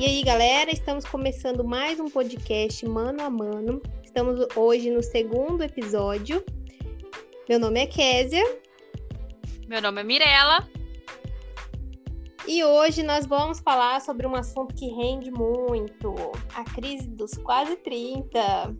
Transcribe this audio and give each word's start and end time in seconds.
E 0.00 0.04
aí, 0.06 0.22
galera, 0.22 0.70
estamos 0.70 1.04
começando 1.04 1.62
mais 1.62 2.00
um 2.00 2.08
podcast 2.08 2.86
mano 2.86 3.22
a 3.22 3.28
mano. 3.28 3.82
Estamos 4.02 4.46
hoje 4.56 4.90
no 4.90 5.02
segundo 5.02 5.62
episódio. 5.62 6.42
Meu 7.46 7.58
nome 7.58 7.80
é 7.80 7.86
Késia. 7.86 8.42
Meu 9.68 9.82
nome 9.82 10.00
é 10.00 10.04
Mirella. 10.04 10.66
E 12.48 12.64
hoje 12.64 13.02
nós 13.02 13.26
vamos 13.26 13.60
falar 13.60 14.00
sobre 14.00 14.26
um 14.26 14.34
assunto 14.34 14.74
que 14.74 14.86
rende 14.86 15.30
muito: 15.30 16.14
a 16.54 16.64
crise 16.64 17.06
dos 17.06 17.34
quase 17.34 17.76
30. 17.76 18.74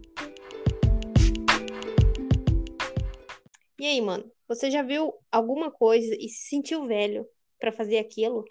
E 3.79 3.85
aí, 3.85 4.01
mano, 4.01 4.25
você 4.49 4.71
já 4.71 4.83
viu 4.83 5.13
alguma 5.31 5.71
coisa 5.71 6.17
e 6.19 6.31
se 6.31 6.49
sentiu 6.49 6.87
velho 6.87 7.27
para 7.61 7.73
fazer 7.73 7.99
aquilo? 7.99 8.43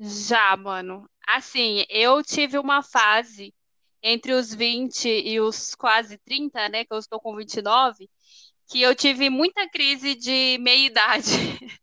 Já, 0.00 0.56
mano. 0.56 1.08
Assim, 1.28 1.84
eu 1.90 2.22
tive 2.22 2.58
uma 2.58 2.82
fase 2.82 3.54
entre 4.02 4.32
os 4.32 4.54
20 4.54 5.06
e 5.08 5.38
os 5.40 5.74
quase 5.74 6.16
30, 6.18 6.68
né, 6.70 6.84
que 6.86 6.92
eu 6.92 6.98
estou 6.98 7.20
com 7.20 7.36
29, 7.36 8.08
que 8.68 8.80
eu 8.80 8.94
tive 8.94 9.28
muita 9.28 9.68
crise 9.68 10.14
de 10.14 10.58
meia-idade. 10.60 11.26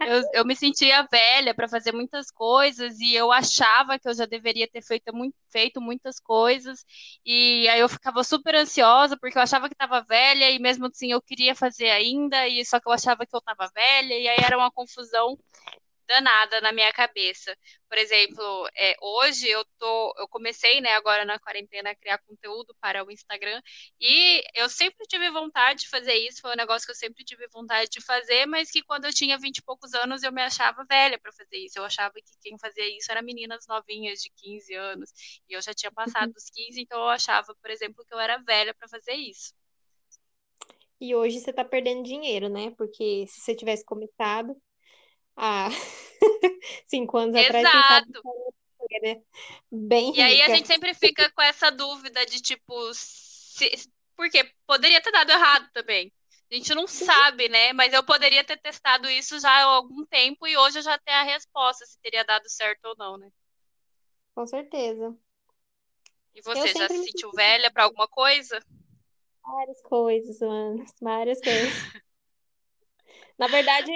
Eu, 0.00 0.22
eu, 0.34 0.44
me 0.44 0.56
sentia 0.56 1.06
velha 1.10 1.54
para 1.54 1.68
fazer 1.68 1.92
muitas 1.92 2.30
coisas 2.32 2.98
e 2.98 3.14
eu 3.14 3.30
achava 3.30 3.98
que 3.98 4.08
eu 4.08 4.14
já 4.14 4.26
deveria 4.26 4.68
ter 4.68 4.82
feito, 4.82 5.14
muito, 5.14 5.36
feito 5.50 5.80
muitas 5.80 6.18
coisas. 6.18 6.84
E 7.24 7.68
aí 7.68 7.80
eu 7.80 7.88
ficava 7.88 8.24
super 8.24 8.54
ansiosa 8.56 9.16
porque 9.16 9.38
eu 9.38 9.42
achava 9.42 9.68
que 9.68 9.74
estava 9.74 10.02
velha 10.02 10.50
e 10.50 10.58
mesmo 10.58 10.86
assim 10.86 11.12
eu 11.12 11.22
queria 11.22 11.54
fazer 11.54 11.90
ainda, 11.90 12.48
e 12.48 12.64
só 12.64 12.80
que 12.80 12.88
eu 12.88 12.92
achava 12.92 13.24
que 13.24 13.34
eu 13.34 13.38
estava 13.38 13.70
velha, 13.72 14.14
e 14.18 14.28
aí 14.28 14.38
era 14.44 14.58
uma 14.58 14.70
confusão 14.70 15.38
danada 16.06 16.60
na 16.60 16.72
minha 16.72 16.92
cabeça. 16.92 17.56
Por 17.88 17.98
exemplo, 17.98 18.68
é, 18.76 18.96
hoje 19.00 19.48
eu 19.48 19.64
tô, 19.78 20.14
eu 20.18 20.28
comecei, 20.28 20.80
né, 20.80 20.92
agora 20.92 21.24
na 21.24 21.38
quarentena 21.38 21.90
a 21.90 21.94
criar 21.94 22.18
conteúdo 22.18 22.74
para 22.80 23.04
o 23.04 23.10
Instagram 23.10 23.60
e 24.00 24.42
eu 24.54 24.68
sempre 24.68 25.06
tive 25.06 25.30
vontade 25.30 25.80
de 25.80 25.88
fazer 25.88 26.14
isso, 26.14 26.40
foi 26.40 26.52
um 26.52 26.56
negócio 26.56 26.86
que 26.86 26.92
eu 26.92 26.96
sempre 26.96 27.24
tive 27.24 27.46
vontade 27.48 27.90
de 27.90 28.00
fazer, 28.00 28.46
mas 28.46 28.70
que 28.70 28.82
quando 28.82 29.04
eu 29.04 29.12
tinha 29.12 29.38
vinte 29.38 29.58
e 29.58 29.62
poucos 29.62 29.94
anos 29.94 30.22
eu 30.22 30.32
me 30.32 30.42
achava 30.42 30.84
velha 30.84 31.18
para 31.18 31.32
fazer 31.32 31.56
isso. 31.58 31.78
Eu 31.78 31.84
achava 31.84 32.14
que 32.14 32.22
quem 32.40 32.58
fazia 32.58 32.88
isso 32.96 33.10
era 33.10 33.22
meninas 33.22 33.66
novinhas 33.68 34.20
de 34.20 34.30
15 34.36 34.74
anos 34.74 35.12
e 35.48 35.54
eu 35.54 35.62
já 35.62 35.74
tinha 35.74 35.90
passado 35.92 36.32
dos 36.34 36.50
15, 36.50 36.80
então 36.80 36.98
eu 37.00 37.08
achava, 37.08 37.54
por 37.54 37.70
exemplo, 37.70 38.04
que 38.04 38.14
eu 38.14 38.18
era 38.18 38.38
velha 38.38 38.74
para 38.74 38.88
fazer 38.88 39.14
isso. 39.14 39.54
E 41.00 41.14
hoje 41.14 41.40
você 41.40 41.52
tá 41.52 41.64
perdendo 41.64 42.02
dinheiro, 42.02 42.48
né? 42.48 42.70
Porque 42.70 43.26
se 43.28 43.40
você 43.40 43.54
tivesse 43.54 43.84
começado, 43.84 44.56
há 45.36 45.68
cinco 46.88 47.18
anos 47.18 47.36
Exato. 47.36 47.58
atrás. 47.60 48.04
Né? 49.02 49.22
Bem 49.70 50.14
e 50.14 50.22
aí 50.22 50.42
a 50.42 50.48
gente 50.48 50.68
sempre 50.68 50.94
fica 50.94 51.30
com 51.32 51.42
essa 51.42 51.70
dúvida 51.70 52.24
de 52.24 52.40
tipo, 52.40 52.74
se... 52.94 53.68
porque 54.16 54.48
poderia 54.66 55.00
ter 55.00 55.10
dado 55.10 55.30
errado 55.30 55.68
também. 55.72 56.12
A 56.50 56.54
gente 56.54 56.74
não 56.74 56.86
sabe, 56.86 57.48
né? 57.48 57.72
Mas 57.72 57.92
eu 57.92 58.04
poderia 58.04 58.44
ter 58.44 58.56
testado 58.58 59.10
isso 59.10 59.38
já 59.40 59.50
há 59.50 59.64
algum 59.64 60.06
tempo 60.06 60.46
e 60.46 60.56
hoje 60.56 60.78
eu 60.78 60.82
já 60.82 60.96
tenho 60.98 61.18
a 61.18 61.24
resposta 61.24 61.84
se 61.84 62.00
teria 62.00 62.24
dado 62.24 62.48
certo 62.48 62.84
ou 62.86 62.96
não, 62.96 63.18
né? 63.18 63.28
Com 64.34 64.46
certeza. 64.46 65.16
E 66.34 66.40
você 66.42 66.68
já 66.68 66.88
se 66.88 67.02
sentiu 67.04 67.30
me... 67.30 67.36
velha 67.36 67.70
para 67.70 67.84
alguma 67.84 68.06
coisa? 68.06 68.62
Várias 69.42 69.82
coisas, 69.82 70.38
mano. 70.40 70.84
Várias 71.00 71.40
coisas. 71.40 71.72
Na 73.38 73.48
verdade, 73.48 73.90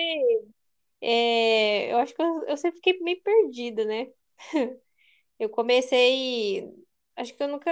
é, 1.01 1.93
eu 1.93 1.99
acho 1.99 2.15
que 2.15 2.23
eu, 2.23 2.45
eu 2.45 2.57
sempre 2.57 2.77
fiquei 2.77 2.99
meio 3.01 3.23
perdida, 3.23 3.85
né? 3.85 4.09
Eu 5.39 5.49
comecei. 5.49 6.71
Acho 7.17 7.35
que 7.35 7.43
eu 7.43 7.49
nunca 7.49 7.71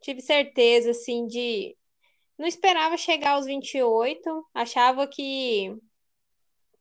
tive 0.00 0.20
certeza, 0.20 0.90
assim, 0.90 1.26
de. 1.26 1.76
Não 2.38 2.46
esperava 2.46 2.96
chegar 2.98 3.32
aos 3.32 3.46
28, 3.46 4.46
achava 4.54 5.06
que 5.08 5.74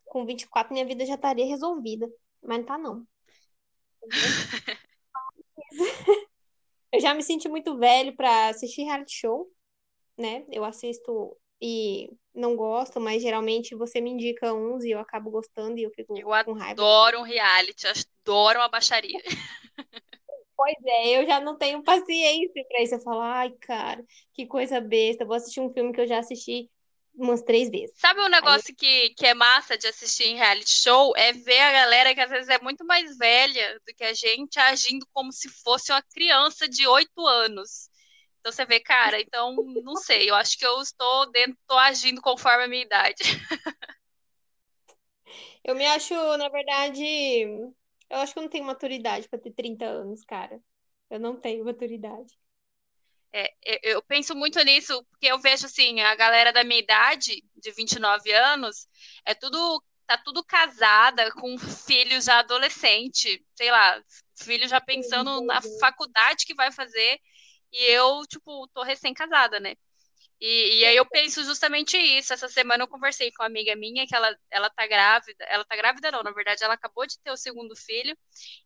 com 0.05 0.25
24 0.25 0.73
minha 0.73 0.85
vida 0.85 1.05
já 1.05 1.15
estaria 1.15 1.45
resolvida, 1.45 2.09
mas 2.41 2.57
não 2.59 2.65
tá, 2.65 2.77
não. 2.77 3.07
Eu 6.91 7.01
já 7.01 7.13
me 7.13 7.23
senti 7.23 7.49
muito 7.49 7.77
velho 7.77 8.15
para 8.15 8.49
assistir 8.49 8.83
reality 8.83 9.13
show, 9.13 9.51
né? 10.17 10.45
Eu 10.49 10.63
assisto 10.63 11.37
e 11.61 12.09
não 12.35 12.55
gosto, 12.55 12.99
mas 12.99 13.21
geralmente 13.21 13.75
você 13.75 14.01
me 14.01 14.11
indica 14.11 14.53
uns 14.53 14.83
e 14.83 14.91
eu 14.91 14.99
acabo 14.99 15.31
gostando 15.31 15.79
e 15.79 15.83
eu 15.83 15.91
fico 15.91 16.17
eu 16.17 16.27
com 16.43 16.53
raiva. 16.53 16.81
Eu 16.81 16.85
adoro 16.85 17.19
um 17.19 17.23
reality, 17.23 17.87
adoro 17.87 18.59
uma 18.59 18.69
baixaria. 18.69 19.19
Pois 20.57 20.77
é, 20.85 21.19
eu 21.19 21.25
já 21.25 21.41
não 21.41 21.57
tenho 21.57 21.83
paciência 21.83 22.65
para 22.67 22.81
isso. 22.81 22.95
Eu 22.95 23.01
falo, 23.01 23.19
ai, 23.19 23.51
cara, 23.59 24.03
que 24.33 24.47
coisa 24.47 24.79
besta. 24.79 25.25
Vou 25.25 25.35
assistir 25.35 25.59
um 25.59 25.71
filme 25.71 25.91
que 25.91 25.99
eu 25.99 26.07
já 26.07 26.19
assisti 26.19 26.69
umas 27.13 27.41
três 27.41 27.69
vezes. 27.69 27.97
Sabe 27.97 28.21
um 28.21 28.29
negócio 28.29 28.69
Aí... 28.69 28.75
que, 28.75 29.09
que 29.11 29.25
é 29.25 29.33
massa 29.33 29.77
de 29.77 29.87
assistir 29.87 30.25
em 30.25 30.35
reality 30.35 30.71
show? 30.71 31.13
É 31.15 31.33
ver 31.33 31.59
a 31.59 31.71
galera 31.71 32.13
que 32.13 32.21
às 32.21 32.29
vezes 32.29 32.49
é 32.49 32.59
muito 32.59 32.85
mais 32.85 33.17
velha 33.17 33.79
do 33.85 33.93
que 33.93 34.03
a 34.03 34.13
gente 34.13 34.59
agindo 34.59 35.05
como 35.13 35.31
se 35.31 35.49
fosse 35.49 35.91
uma 35.91 36.01
criança 36.01 36.67
de 36.67 36.87
oito 36.87 37.25
anos. 37.25 37.89
Então 38.45 38.53
você 38.53 38.63
vê, 38.63 38.79
cara, 38.79 39.19
então 39.19 39.55
não 39.83 39.95
sei, 39.95 40.29
eu 40.29 40.35
acho 40.35 40.55
que 40.59 40.63
eu 40.67 40.79
estou 40.79 41.31
dentro, 41.31 41.57
estou 41.59 41.79
agindo 41.79 42.21
conforme 42.21 42.65
a 42.65 42.67
minha 42.67 42.83
idade. 42.83 43.23
Eu 45.63 45.73
me 45.73 45.83
acho, 45.87 46.13
na 46.37 46.47
verdade, 46.47 47.03
eu 47.03 48.17
acho 48.19 48.33
que 48.33 48.37
eu 48.37 48.43
não 48.43 48.49
tenho 48.51 48.63
maturidade 48.63 49.27
para 49.27 49.39
ter 49.39 49.49
30 49.49 49.85
anos, 49.85 50.23
cara. 50.23 50.61
Eu 51.09 51.19
não 51.19 51.35
tenho 51.35 51.65
maturidade. 51.65 52.37
É, 53.33 53.51
eu 53.81 53.99
penso 54.03 54.35
muito 54.35 54.63
nisso, 54.63 55.03
porque 55.09 55.25
eu 55.25 55.39
vejo 55.39 55.65
assim, 55.65 56.01
a 56.01 56.13
galera 56.13 56.53
da 56.53 56.63
minha 56.63 56.79
idade, 56.79 57.43
de 57.55 57.71
29 57.71 58.31
anos, 58.31 58.87
é 59.25 59.33
tudo, 59.33 59.83
tá 60.05 60.19
tudo 60.19 60.43
casada, 60.43 61.31
com 61.31 61.57
filhos 61.57 62.25
já 62.25 62.37
adolescente, 62.37 63.43
sei 63.55 63.71
lá, 63.71 63.99
filho 64.37 64.67
já 64.67 64.79
pensando 64.79 65.41
na 65.41 65.63
faculdade 65.79 66.45
que 66.45 66.53
vai 66.53 66.71
fazer. 66.71 67.19
E 67.71 67.91
eu, 67.91 68.25
tipo, 68.27 68.67
tô 68.69 68.83
recém-casada, 68.83 69.59
né? 69.59 69.75
E, 70.39 70.79
e, 70.79 70.85
aí 70.85 70.95
eu 70.97 71.05
penso 71.05 71.43
justamente 71.43 71.97
isso. 71.97 72.33
Essa 72.33 72.47
semana 72.47 72.83
eu 72.83 72.87
conversei 72.87 73.31
com 73.31 73.43
uma 73.43 73.47
amiga 73.47 73.75
minha 73.75 74.05
que 74.05 74.15
ela, 74.15 74.37
ela 74.51 74.69
tá 74.69 74.85
grávida. 74.85 75.45
Ela 75.45 75.63
tá 75.63 75.75
grávida, 75.75 76.11
não, 76.11 76.23
na 76.23 76.31
verdade, 76.31 76.63
ela 76.63 76.73
acabou 76.73 77.05
de 77.07 77.17
ter 77.19 77.31
o 77.31 77.37
segundo 77.37 77.75
filho. 77.75 78.17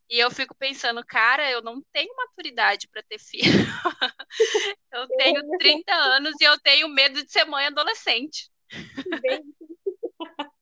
E 0.08 0.18
eu 0.18 0.30
fico 0.30 0.54
pensando, 0.54 1.04
cara, 1.06 1.48
eu 1.50 1.62
não 1.62 1.80
tenho 1.92 2.14
maturidade 2.16 2.88
para 2.88 3.02
ter 3.02 3.18
filho. 3.18 3.44
eu 4.92 5.06
tenho 5.16 5.58
30 5.58 5.94
anos 5.94 6.34
e 6.40 6.44
eu 6.44 6.58
tenho 6.60 6.88
medo 6.88 7.22
de 7.24 7.30
ser 7.30 7.44
mãe 7.44 7.66
adolescente. 7.66 8.50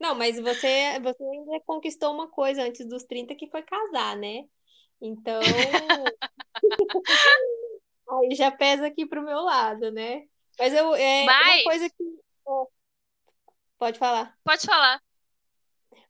Não, 0.00 0.14
mas 0.14 0.40
você, 0.40 0.98
você 1.00 1.22
ainda 1.22 1.60
conquistou 1.66 2.14
uma 2.14 2.26
coisa 2.26 2.62
antes 2.62 2.88
dos 2.88 3.04
30 3.04 3.34
que 3.34 3.50
foi 3.50 3.62
casar, 3.62 4.16
né? 4.16 4.44
Então, 4.98 5.42
aí 8.10 8.34
já 8.34 8.50
pesa 8.50 8.86
aqui 8.86 9.06
pro 9.06 9.22
meu 9.22 9.40
lado, 9.40 9.90
né? 9.90 10.24
Mas 10.58 10.74
eu 10.74 10.94
é 10.94 11.24
Mas... 11.24 11.56
uma 11.56 11.64
coisa 11.64 11.90
que 11.90 12.04
pode 13.78 13.98
falar. 13.98 14.36
Pode 14.44 14.66
falar. 14.66 15.02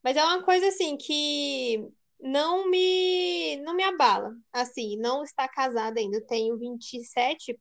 Mas 0.02 0.16
é 0.16 0.24
uma 0.24 0.42
coisa 0.42 0.68
assim 0.68 0.96
que 0.96 1.86
não 2.18 2.68
me 2.68 3.56
não 3.58 3.74
me 3.74 3.84
abala. 3.84 4.34
Assim, 4.52 4.96
não 4.96 5.22
está 5.22 5.48
casada 5.48 6.00
ainda. 6.00 6.16
Eu 6.16 6.26
tenho 6.26 6.58
27, 6.58 7.58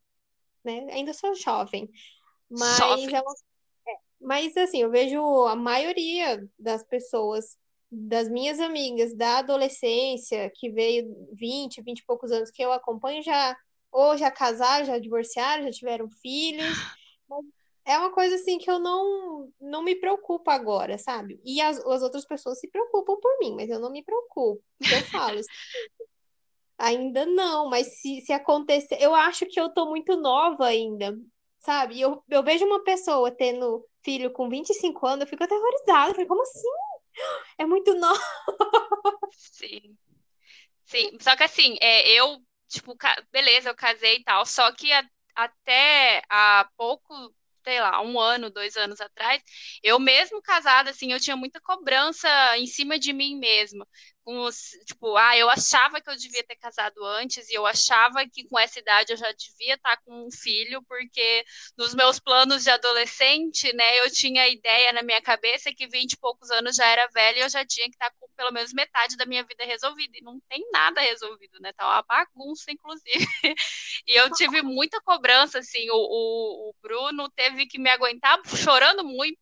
né? 0.64 0.88
Ainda 0.92 1.14
sou 1.14 1.36
jovem. 1.36 1.90
Mas 2.50 2.78
jovem. 2.78 3.16
É 3.16 3.20
é, 3.20 3.98
mas 4.20 4.58
assim, 4.58 4.82
eu 4.82 4.90
vejo 4.90 5.22
a 5.46 5.56
maioria 5.56 6.44
das 6.58 6.84
pessoas 6.84 7.58
das 7.92 8.30
minhas 8.30 8.60
amigas 8.60 9.16
da 9.16 9.40
adolescência, 9.40 10.52
que 10.56 10.70
veio 10.70 11.28
20, 11.34 11.82
20 11.82 12.00
e 12.00 12.06
poucos 12.06 12.32
anos, 12.32 12.52
que 12.52 12.62
eu 12.62 12.72
acompanho, 12.72 13.24
já 13.24 13.58
ou 13.92 14.16
já 14.16 14.30
casaram, 14.30 14.86
já 14.86 15.00
divorciaram, 15.00 15.64
já 15.64 15.72
tiveram 15.72 16.10
filhos. 16.10 16.78
É 17.86 17.98
uma 17.98 18.12
coisa 18.12 18.36
assim 18.36 18.60
que 18.60 18.70
eu 18.70 18.78
não, 18.78 19.52
não 19.60 19.82
me 19.82 19.96
preocupo 19.96 20.52
agora, 20.52 20.98
sabe? 21.00 21.42
E 21.44 21.60
as, 21.60 21.80
as 21.80 22.04
outras 22.04 22.26
pessoas 22.26 22.60
se 22.60 22.70
preocupam 22.70 23.16
por 23.20 23.40
mim, 23.40 23.56
mas 23.56 23.70
eu 23.70 23.80
não 23.80 23.92
me 23.92 24.04
preocupo. 24.04 24.62
Eu 24.80 25.02
falo, 25.06 25.40
ainda 26.78 27.26
não, 27.26 27.68
mas 27.68 28.00
se, 28.00 28.22
se 28.22 28.32
acontecer, 28.32 28.98
eu 29.02 29.16
acho 29.16 29.48
que 29.48 29.60
eu 29.60 29.70
tô 29.70 29.88
muito 29.88 30.16
nova 30.16 30.68
ainda, 30.68 31.18
sabe? 31.58 32.00
Eu, 32.00 32.24
eu 32.30 32.44
vejo 32.44 32.64
uma 32.66 32.84
pessoa 32.84 33.32
tendo 33.32 33.84
filho 34.04 34.32
com 34.32 34.48
25 34.50 35.08
anos, 35.08 35.22
eu 35.22 35.28
fico 35.28 35.44
aterrorizada. 35.44 36.12
Eu 36.12 36.14
falei, 36.14 36.28
como 36.28 36.44
assim? 36.44 36.68
É 37.58 37.66
muito 37.66 37.94
novo. 37.96 38.20
Sim. 39.32 39.98
Sim, 40.86 41.18
só 41.22 41.36
que 41.36 41.44
assim, 41.44 41.76
é, 41.82 42.10
eu, 42.14 42.40
tipo, 42.68 42.96
beleza, 43.32 43.70
eu 43.70 43.76
casei 43.76 44.18
e 44.18 44.24
tal, 44.24 44.46
só 44.46 44.72
que 44.74 44.92
a, 44.92 45.04
até 45.36 46.22
há 46.30 46.68
pouco, 46.78 47.14
sei 47.64 47.80
lá, 47.82 48.02
um 48.02 48.20
ano, 48.20 48.50
dois 48.50 48.76
anos 48.78 49.00
atrás, 49.02 49.42
eu 49.84 50.00
mesmo 50.00 50.42
casada, 50.42 50.90
assim, 50.92 51.12
eu 51.14 51.20
tinha 51.20 51.36
muita 51.38 51.62
cobrança 51.62 52.28
em 52.58 52.66
cima 52.68 52.98
de 53.00 53.14
mim 53.14 53.38
mesma, 53.38 53.88
com 54.30 54.42
os, 54.42 54.78
tipo, 54.86 55.18
ah, 55.18 55.36
eu 55.36 55.50
achava 55.50 56.00
que 56.00 56.08
eu 56.08 56.16
devia 56.16 56.44
ter 56.44 56.56
casado 56.56 57.04
antes 57.04 57.50
e 57.50 57.56
eu 57.56 57.66
achava 57.66 58.24
que 58.32 58.48
com 58.48 58.60
essa 58.60 58.78
idade 58.78 59.12
eu 59.12 59.18
já 59.18 59.32
devia 59.32 59.74
estar 59.74 59.98
com 60.06 60.28
um 60.28 60.32
filho, 60.32 60.84
porque 60.84 61.44
nos 61.76 61.96
meus 61.96 62.20
planos 62.20 62.64
de 62.64 62.70
adolescente, 62.70 63.74
né, 63.74 64.00
eu 64.02 64.12
tinha 64.12 64.44
a 64.44 64.48
ideia 64.48 64.94
na 64.94 65.02
minha 65.02 65.20
cabeça 65.20 65.74
que 65.74 65.88
20 65.88 66.14
e 66.14 66.18
poucos 66.18 66.52
anos 66.52 66.76
já 66.76 66.86
era 66.86 67.08
velha 67.08 67.40
e 67.40 67.42
eu 67.42 67.50
já 67.50 67.66
tinha 67.66 67.88
que 67.88 67.96
estar 67.96 68.12
com 68.20 68.30
pelo 68.40 68.54
menos 68.54 68.72
metade 68.72 69.18
da 69.18 69.26
minha 69.26 69.44
vida 69.44 69.66
resolvida. 69.66 70.18
E 70.18 70.22
não 70.22 70.40
tem 70.48 70.66
nada 70.72 71.02
resolvido, 71.02 71.60
né? 71.60 71.74
Tá 71.74 71.86
uma 71.86 72.04
bagunça, 72.04 72.72
inclusive. 72.72 73.28
E 74.08 74.16
eu 74.16 74.32
tive 74.32 74.62
muita 74.62 75.00
cobrança, 75.02 75.60
assim, 75.60 75.90
o, 75.92 75.96
o, 75.96 76.70
o 76.70 76.76
Bruno 76.82 77.30
teve 77.32 77.68
que 77.68 77.78
me 77.78 77.90
aguentar 77.90 78.40
chorando 78.56 79.04
muito, 79.04 79.42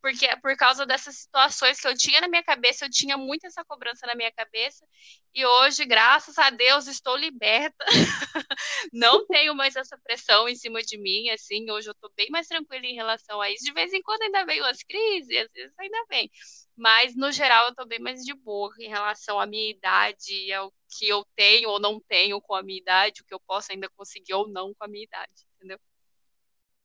porque 0.00 0.26
por 0.38 0.56
causa 0.56 0.86
dessas 0.86 1.16
situações 1.16 1.78
que 1.80 1.86
eu 1.86 1.96
tinha 1.96 2.20
na 2.20 2.28
minha 2.28 2.42
cabeça, 2.42 2.84
eu 2.84 2.90
tinha 2.90 3.16
muito 3.16 3.46
essa 3.46 3.64
cobrança 3.64 4.06
na 4.06 4.14
minha 4.14 4.27
cabeça, 4.32 4.86
e 5.34 5.44
hoje, 5.44 5.84
graças 5.84 6.36
a 6.38 6.50
Deus, 6.50 6.86
estou 6.86 7.16
liberta. 7.16 7.84
Não 8.92 9.26
tenho 9.26 9.54
mais 9.54 9.76
essa 9.76 9.96
pressão 9.98 10.48
em 10.48 10.56
cima 10.56 10.82
de 10.82 10.98
mim, 10.98 11.28
assim, 11.30 11.70
hoje 11.70 11.88
eu 11.88 11.92
estou 11.92 12.10
bem 12.16 12.28
mais 12.30 12.48
tranquila 12.48 12.86
em 12.86 12.94
relação 12.94 13.40
a 13.40 13.50
isso. 13.50 13.64
De 13.64 13.72
vez 13.72 13.92
em 13.92 14.02
quando 14.02 14.22
ainda 14.22 14.44
vem 14.44 14.60
umas 14.60 14.82
crises, 14.82 15.28
às 15.36 15.52
vezes 15.52 15.72
ainda 15.78 16.04
vem. 16.08 16.30
Mas, 16.76 17.14
no 17.14 17.30
geral, 17.30 17.64
eu 17.64 17.70
estou 17.70 17.86
bem 17.86 18.00
mais 18.00 18.24
de 18.24 18.34
boa 18.34 18.72
em 18.80 18.88
relação 18.88 19.38
à 19.38 19.46
minha 19.46 19.70
idade, 19.70 20.52
ao 20.52 20.72
que 20.96 21.08
eu 21.08 21.24
tenho 21.36 21.68
ou 21.68 21.78
não 21.78 22.00
tenho 22.00 22.40
com 22.40 22.54
a 22.54 22.62
minha 22.62 22.78
idade, 22.78 23.20
o 23.20 23.24
que 23.24 23.34
eu 23.34 23.40
posso 23.46 23.70
ainda 23.70 23.88
conseguir 23.90 24.34
ou 24.34 24.48
não 24.48 24.74
com 24.74 24.84
a 24.84 24.88
minha 24.88 25.04
idade, 25.04 25.46
entendeu? 25.56 25.78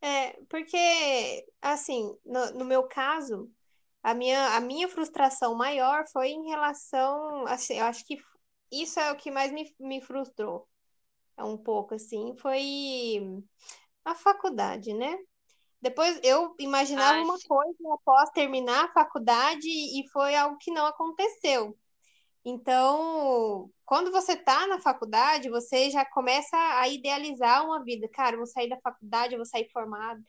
É, 0.01 0.37
porque, 0.49 1.45
assim, 1.61 2.15
no, 2.25 2.51
no 2.51 2.65
meu 2.65 2.83
caso, 2.83 3.49
a 4.03 4.13
minha, 4.13 4.55
a 4.55 4.59
minha 4.59 4.89
frustração 4.89 5.55
maior 5.55 6.03
foi 6.11 6.29
em 6.29 6.49
relação, 6.49 7.47
assim, 7.47 7.79
eu 7.79 7.85
acho 7.85 8.05
que 8.05 8.17
isso 8.71 8.99
é 8.99 9.11
o 9.11 9.15
que 9.15 9.31
mais 9.31 9.51
me, 9.51 9.73
me 9.79 10.01
frustrou, 10.01 10.67
é 11.37 11.43
um 11.43 11.57
pouco 11.57 11.95
assim, 11.95 12.35
foi 12.37 13.21
a 14.03 14.13
faculdade, 14.13 14.93
né? 14.93 15.17
Depois 15.81 16.19
eu 16.23 16.55
imaginava 16.59 17.21
uma 17.21 17.37
coisa 17.39 17.93
após 17.93 18.29
terminar 18.31 18.85
a 18.85 18.93
faculdade 18.93 19.67
e 19.67 20.07
foi 20.11 20.35
algo 20.35 20.57
que 20.57 20.71
não 20.71 20.85
aconteceu. 20.85 21.77
Então, 22.45 23.69
quando 23.85 24.11
você 24.11 24.33
está 24.33 24.67
na 24.67 24.79
faculdade, 24.79 25.49
você 25.49 25.89
já 25.89 26.05
começa 26.05 26.57
a 26.57 26.87
idealizar 26.89 27.65
uma 27.65 27.83
vida. 27.83 28.07
Cara, 28.09 28.35
eu 28.35 28.39
vou 28.39 28.47
sair 28.47 28.69
da 28.69 28.79
faculdade, 28.81 29.33
eu 29.33 29.39
vou 29.39 29.45
sair 29.45 29.69
formado, 29.71 30.21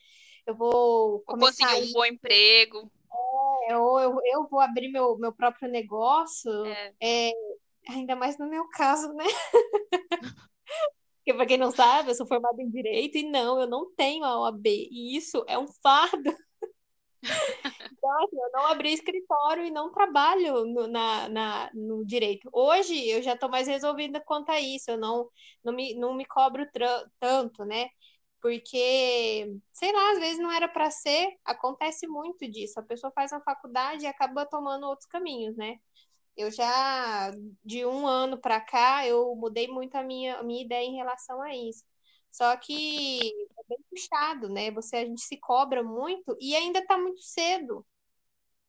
eu 0.46 0.54
vou 0.54 1.20
começar 1.20 1.66
conseguir 1.66 1.90
um 1.90 1.92
bom 1.92 2.04
emprego. 2.04 2.90
É, 3.68 3.76
ou 3.76 4.00
eu, 4.00 4.18
eu 4.24 4.48
vou 4.48 4.60
abrir 4.60 4.88
meu, 4.88 5.16
meu 5.18 5.32
próprio 5.32 5.68
negócio. 5.70 6.50
É. 6.66 6.94
É, 7.02 7.32
ainda 7.88 8.16
mais 8.16 8.38
no 8.38 8.48
meu 8.48 8.68
caso, 8.68 9.12
né? 9.14 9.24
Porque, 11.24 11.34
para 11.34 11.46
quem 11.46 11.56
não 11.56 11.70
sabe, 11.70 12.10
eu 12.10 12.14
sou 12.14 12.26
formada 12.26 12.60
em 12.60 12.68
Direito 12.70 13.16
e 13.16 13.22
não, 13.22 13.58
eu 13.58 13.66
não 13.66 13.90
tenho 13.94 14.24
a 14.24 14.38
OAB. 14.40 14.66
E 14.66 15.16
isso 15.16 15.42
é 15.48 15.58
um 15.58 15.66
fardo. 15.66 16.30
Então, 17.96 18.24
assim, 18.24 18.36
eu 18.36 18.50
não 18.52 18.66
abri 18.66 18.92
escritório 18.92 19.64
e 19.64 19.70
não 19.70 19.90
trabalho 19.90 20.64
no, 20.66 20.86
na, 20.86 21.28
na, 21.28 21.70
no 21.72 22.04
direito. 22.04 22.48
Hoje 22.52 23.08
eu 23.08 23.22
já 23.22 23.32
estou 23.32 23.48
mais 23.48 23.66
resolvida 23.66 24.20
quanto 24.20 24.50
a 24.50 24.60
isso, 24.60 24.90
eu 24.90 24.98
não, 24.98 25.28
não, 25.64 25.72
me, 25.72 25.94
não 25.94 26.14
me 26.14 26.26
cobro 26.26 26.66
tanto, 27.18 27.64
né? 27.64 27.88
Porque, 28.44 29.58
sei 29.72 29.90
lá, 29.90 30.12
às 30.12 30.18
vezes 30.18 30.38
não 30.38 30.52
era 30.52 30.68
para 30.68 30.90
ser, 30.90 31.34
acontece 31.46 32.06
muito 32.06 32.46
disso. 32.46 32.78
A 32.78 32.82
pessoa 32.82 33.10
faz 33.10 33.32
uma 33.32 33.40
faculdade 33.40 34.04
e 34.04 34.06
acaba 34.06 34.44
tomando 34.44 34.84
outros 34.86 35.08
caminhos, 35.08 35.56
né? 35.56 35.78
Eu 36.36 36.50
já, 36.50 37.30
de 37.64 37.86
um 37.86 38.06
ano 38.06 38.38
para 38.38 38.60
cá, 38.60 39.06
eu 39.06 39.34
mudei 39.36 39.66
muito 39.68 39.94
a 39.96 40.02
minha, 40.02 40.36
a 40.40 40.42
minha 40.42 40.62
ideia 40.62 40.86
em 40.86 40.96
relação 40.96 41.40
a 41.40 41.56
isso. 41.56 41.84
Só 42.30 42.54
que 42.58 43.18
é 43.58 43.64
bem 43.66 43.78
puxado, 43.90 44.50
né? 44.50 44.70
Você, 44.72 44.96
a 44.98 45.06
gente 45.06 45.22
se 45.22 45.38
cobra 45.38 45.82
muito 45.82 46.36
e 46.38 46.54
ainda 46.54 46.80
está 46.80 46.98
muito 46.98 47.22
cedo. 47.22 47.86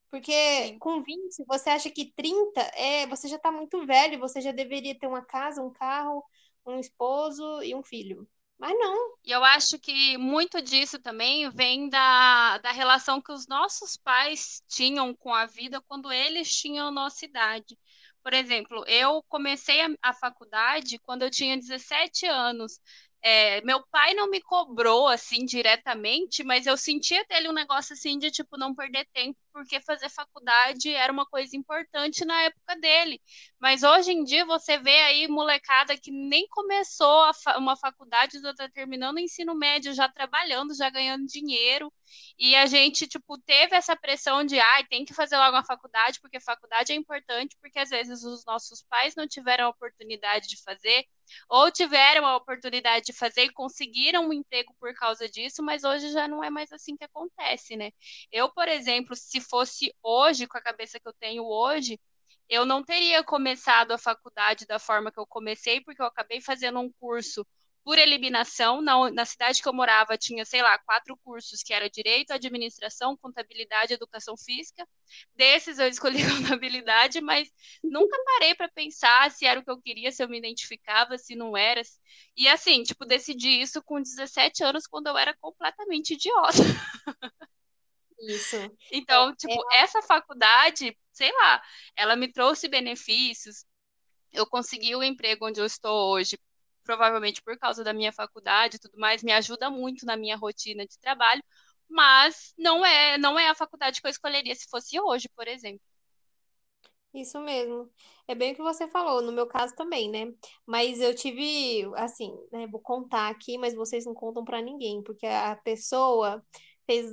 Porque 0.10 0.32
Sim. 0.70 0.80
com 0.80 1.04
20, 1.04 1.44
você 1.46 1.72
acha 1.72 1.90
que 1.92 2.14
30 2.14 2.62
é, 2.76 3.08
você 3.08 3.28
já 3.28 3.36
está 3.36 3.52
muito 3.52 3.86
velho, 3.86 4.20
você 4.20 4.40
já 4.40 4.54
deveria 4.54 4.98
ter 4.98 5.08
uma 5.08 5.26
casa, 5.26 5.62
um 5.62 5.74
carro, 5.74 6.24
um 6.66 6.80
esposo 6.80 7.62
e 7.62 7.76
um 7.76 7.84
filho. 7.84 8.26
Mas 8.58 8.74
não. 8.78 9.16
E 9.24 9.32
eu 9.32 9.44
acho 9.44 9.78
que 9.80 10.18
muito 10.18 10.62
disso 10.62 11.00
também 11.00 11.50
vem 11.50 11.90
da, 11.90 12.58
da 12.60 12.72
relação 12.72 13.22
que 13.22 13.32
os 13.32 13.48
nossos 13.48 13.98
pais 13.98 14.64
tinham 14.68 15.14
com 15.14 15.34
a 15.34 15.46
vida 15.46 15.82
quando 15.82 16.12
eles 16.12 16.50
tinham 16.56 16.92
nossa 16.92 17.26
idade. 17.26 17.78
Por 18.24 18.34
exemplo, 18.34 18.84
eu 18.88 19.22
comecei 19.28 19.82
a, 19.82 19.90
a 20.02 20.14
faculdade 20.14 20.98
quando 21.00 21.24
eu 21.24 21.30
tinha 21.32 21.58
17 21.58 22.26
anos. 22.26 22.80
É, 23.22 23.62
meu 23.62 23.86
pai 23.88 24.14
não 24.14 24.30
me 24.30 24.42
cobrou 24.42 25.08
assim 25.08 25.46
diretamente, 25.46 26.44
mas 26.44 26.66
eu 26.66 26.78
sentia 26.78 27.26
dele 27.26 27.50
um 27.50 27.54
negócio 27.54 27.94
assim 27.94 28.18
de 28.18 28.32
tipo 28.32 28.58
não 28.58 28.74
perder 28.74 29.06
tempo, 29.14 29.38
porque 29.56 29.80
fazer 29.80 30.10
faculdade 30.10 30.94
era 30.94 31.14
uma 31.14 31.26
coisa 31.26 31.56
importante 31.56 32.26
na 32.26 32.42
época 32.42 32.76
dele. 32.76 33.22
Mas 33.58 33.84
hoje 33.84 34.12
em 34.12 34.22
dia 34.26 34.46
você 34.46 34.78
vê 34.78 35.00
aí 35.04 35.30
molecada 35.30 35.98
que 35.98 36.12
nem 36.12 36.46
começou 36.50 37.34
fa 37.34 37.58
uma 37.58 37.78
faculdade, 37.78 38.42
já 38.42 38.54
tá 38.54 38.68
terminando 38.68 39.16
o 39.16 39.20
ensino 39.20 39.56
médio, 39.56 39.94
já 39.94 40.10
trabalhando, 40.10 40.76
já 40.76 40.90
ganhando 40.90 41.26
dinheiro. 41.26 41.90
E 42.38 42.54
a 42.54 42.66
gente, 42.66 43.08
tipo, 43.08 43.38
teve 43.38 43.76
essa 43.76 43.96
pressão 43.96 44.44
de, 44.44 44.60
ai, 44.60 44.82
ah, 44.82 44.88
tem 44.90 45.06
que 45.06 45.14
fazer 45.14 45.38
logo 45.38 45.56
uma 45.56 45.64
faculdade, 45.64 46.20
porque 46.20 46.40
faculdade 46.40 46.92
é 46.92 46.96
importante, 46.96 47.56
porque 47.62 47.80
às 47.80 47.90
vezes 47.90 48.24
os 48.24 48.44
nossos 48.46 48.84
pais 48.84 49.16
não 49.16 49.26
tiveram 49.26 49.68
a 49.68 49.70
oportunidade 49.70 50.48
de 50.50 50.62
fazer, 50.62 51.06
ou 51.50 51.72
tiveram 51.72 52.26
a 52.26 52.36
oportunidade 52.36 53.06
de 53.06 53.14
fazer 53.14 53.44
e 53.44 53.52
conseguiram 53.54 54.28
um 54.28 54.34
emprego 54.34 54.76
por 54.80 54.94
causa 54.94 55.28
disso, 55.30 55.64
mas 55.64 55.84
hoje 55.84 56.12
já 56.12 56.28
não 56.28 56.44
é 56.44 56.50
mais 56.50 56.72
assim 56.72 56.96
que 56.96 57.04
acontece, 57.04 57.76
né? 57.76 57.92
Eu, 58.32 58.52
por 58.52 58.68
exemplo, 58.68 59.16
se 59.16 59.42
fosse 59.50 59.94
hoje, 60.04 60.48
com 60.48 60.58
a 60.58 60.62
cabeça 60.62 61.00
que 61.00 61.08
eu 61.08 61.14
tenho 61.14 61.46
hoje, 61.46 62.00
eu 62.50 62.66
não 62.66 62.84
teria 62.84 63.24
começado 63.24 63.92
a 63.92 63.98
faculdade 63.98 64.66
da 64.66 64.80
forma 64.80 65.12
que 65.12 65.20
eu 65.20 65.26
comecei, 65.26 65.82
porque 65.82 66.02
eu 66.02 66.06
acabei 66.06 66.42
fazendo 66.42 66.80
um 66.80 66.92
curso 66.92 67.46
por 67.86 68.00
eliminação. 68.00 68.82
Na, 68.82 69.12
na 69.12 69.26
cidade 69.26 69.62
que 69.62 69.70
eu 69.70 69.74
morava, 69.74 70.18
tinha, 70.18 70.44
sei 70.44 70.62
lá, 70.62 70.78
quatro 70.80 71.16
cursos, 71.24 71.62
que 71.62 71.74
era 71.74 71.90
Direito, 71.90 72.32
Administração, 72.32 73.16
Contabilidade 73.16 73.94
e 73.94 73.96
Educação 73.96 74.36
Física. 74.36 74.88
Desses 75.36 75.78
eu 75.78 75.88
escolhi 75.90 76.24
Contabilidade, 76.24 77.22
mas 77.22 77.50
nunca 77.84 78.18
parei 78.26 78.56
para 78.56 78.68
pensar 78.70 79.30
se 79.32 79.46
era 79.46 79.60
o 79.60 79.64
que 79.64 79.72
eu 79.72 79.80
queria, 79.80 80.12
se 80.12 80.24
eu 80.24 80.28
me 80.28 80.40
identificava, 80.40 81.18
se 81.18 81.36
não 81.36 81.56
era. 81.56 81.82
E 82.36 82.48
assim, 82.48 82.84
tipo, 82.84 83.06
decidi 83.06 83.62
isso 83.62 83.82
com 83.84 84.02
17 84.02 84.64
anos, 84.64 84.88
quando 84.88 85.08
eu 85.08 85.18
era 85.18 85.36
completamente 85.40 86.16
idiota. 86.16 86.58
Isso. 88.28 88.58
Então, 88.92 89.36
tipo, 89.36 89.54
é... 89.74 89.82
essa 89.82 90.02
faculdade, 90.02 90.98
sei 91.12 91.32
lá, 91.32 91.62
ela 91.96 92.16
me 92.16 92.32
trouxe 92.32 92.68
benefícios. 92.68 93.66
Eu 94.32 94.46
consegui 94.46 94.96
o 94.96 95.04
emprego 95.04 95.48
onde 95.48 95.60
eu 95.60 95.66
estou 95.66 96.12
hoje, 96.12 96.40
provavelmente 96.84 97.42
por 97.42 97.58
causa 97.58 97.84
da 97.84 97.94
minha 97.94 98.12
faculdade 98.12 98.76
e 98.76 98.80
tudo 98.80 98.98
mais, 98.98 99.24
me 99.24 99.32
ajuda 99.32 99.70
muito 99.70 100.06
na 100.06 100.18
minha 100.18 100.36
rotina 100.36 100.86
de 100.86 101.00
trabalho, 101.00 101.44
mas 101.90 102.54
não 102.58 102.86
é, 102.86 103.18
não 103.18 103.38
é 103.38 103.50
a 103.50 103.56
faculdade 103.56 104.02
que 104.02 104.08
eu 104.08 104.12
escolheria 104.12 104.56
se 104.56 104.70
fosse 104.70 105.00
hoje, 105.00 105.30
por 105.36 105.48
exemplo. 105.48 105.82
Isso 107.14 107.40
mesmo. 107.40 107.90
É 108.28 108.36
bem 108.36 108.52
o 108.52 108.56
que 108.56 108.62
você 108.62 108.88
falou, 108.90 109.22
no 109.22 109.32
meu 109.32 109.48
caso 109.48 109.74
também, 109.74 110.10
né? 110.10 110.34
Mas 110.66 111.00
eu 111.00 111.16
tive, 111.16 111.90
assim, 111.96 112.38
né, 112.52 112.68
vou 112.68 112.82
contar 112.82 113.30
aqui, 113.30 113.58
mas 113.58 113.74
vocês 113.74 114.06
não 114.06 114.14
contam 114.14 114.44
para 114.44 114.62
ninguém, 114.62 115.02
porque 115.02 115.26
a 115.26 115.56
pessoa 115.56 116.44
fez 116.86 117.06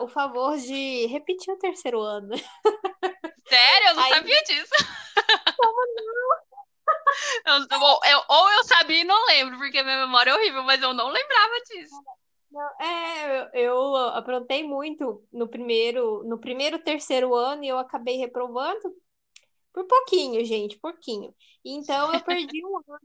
o 0.00 0.08
favor 0.08 0.56
de 0.56 1.06
repetir 1.06 1.52
o 1.52 1.58
terceiro 1.58 2.00
ano. 2.00 2.36
Sério? 3.48 3.88
Eu 3.88 3.94
não 3.94 4.02
Aí... 4.02 4.14
sabia 4.14 4.42
disso. 4.42 4.74
Como 5.56 5.86
não? 5.96 6.32
Eu, 7.46 8.10
eu, 8.10 8.22
ou 8.28 8.50
eu 8.50 8.64
sabia 8.64 9.00
e 9.00 9.04
não 9.04 9.26
lembro, 9.26 9.58
porque 9.58 9.82
minha 9.82 10.06
memória 10.06 10.30
é 10.30 10.34
horrível, 10.34 10.62
mas 10.62 10.82
eu 10.82 10.92
não 10.92 11.08
lembrava 11.08 11.54
disso. 11.70 11.94
Não, 12.50 12.86
é, 12.86 13.50
eu, 13.54 13.60
eu 13.60 13.96
aprontei 13.96 14.62
muito 14.62 15.26
no 15.32 15.48
primeiro, 15.48 16.22
no 16.24 16.38
primeiro, 16.38 16.78
terceiro 16.78 17.34
ano 17.34 17.64
e 17.64 17.68
eu 17.68 17.78
acabei 17.78 18.18
reprovando 18.18 18.94
por 19.72 19.86
pouquinho, 19.86 20.44
gente, 20.44 20.78
pouquinho. 20.78 21.34
Então 21.64 22.12
eu 22.12 22.20
perdi 22.24 22.64
um 22.64 22.76
ano. 22.76 22.98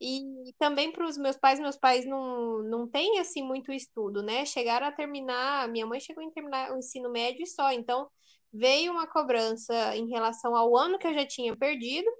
E 0.00 0.54
também 0.58 0.90
para 0.90 1.06
os 1.06 1.18
meus 1.18 1.36
pais, 1.36 1.60
meus 1.60 1.76
pais 1.76 2.06
não, 2.06 2.62
não 2.62 2.88
têm 2.88 3.18
assim 3.18 3.42
muito 3.42 3.72
estudo, 3.72 4.22
né? 4.22 4.46
Chegaram 4.46 4.86
a 4.86 4.92
terminar, 4.92 5.68
minha 5.68 5.86
mãe 5.86 6.00
chegou 6.00 6.26
a 6.26 6.30
terminar 6.32 6.72
o 6.72 6.78
ensino 6.78 7.10
médio 7.10 7.42
e 7.42 7.46
só. 7.46 7.70
Então 7.72 8.08
veio 8.52 8.92
uma 8.92 9.06
cobrança 9.06 9.96
em 9.96 10.08
relação 10.08 10.56
ao 10.56 10.76
ano 10.76 10.98
que 10.98 11.06
eu 11.06 11.14
já 11.14 11.26
tinha 11.26 11.56
perdido. 11.56 12.10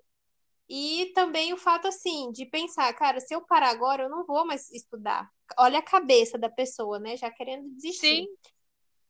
E 0.68 1.10
também 1.14 1.52
o 1.52 1.56
fato 1.56 1.88
assim 1.88 2.30
de 2.30 2.46
pensar, 2.46 2.92
cara, 2.94 3.18
se 3.18 3.34
eu 3.34 3.44
parar 3.44 3.70
agora, 3.70 4.04
eu 4.04 4.08
não 4.08 4.24
vou 4.24 4.46
mais 4.46 4.70
estudar. 4.70 5.28
Olha 5.58 5.80
a 5.80 5.82
cabeça 5.82 6.38
da 6.38 6.48
pessoa, 6.48 6.98
né? 7.00 7.16
Já 7.16 7.28
querendo 7.30 7.68
desistir. 7.70 8.06
Sim. 8.06 8.26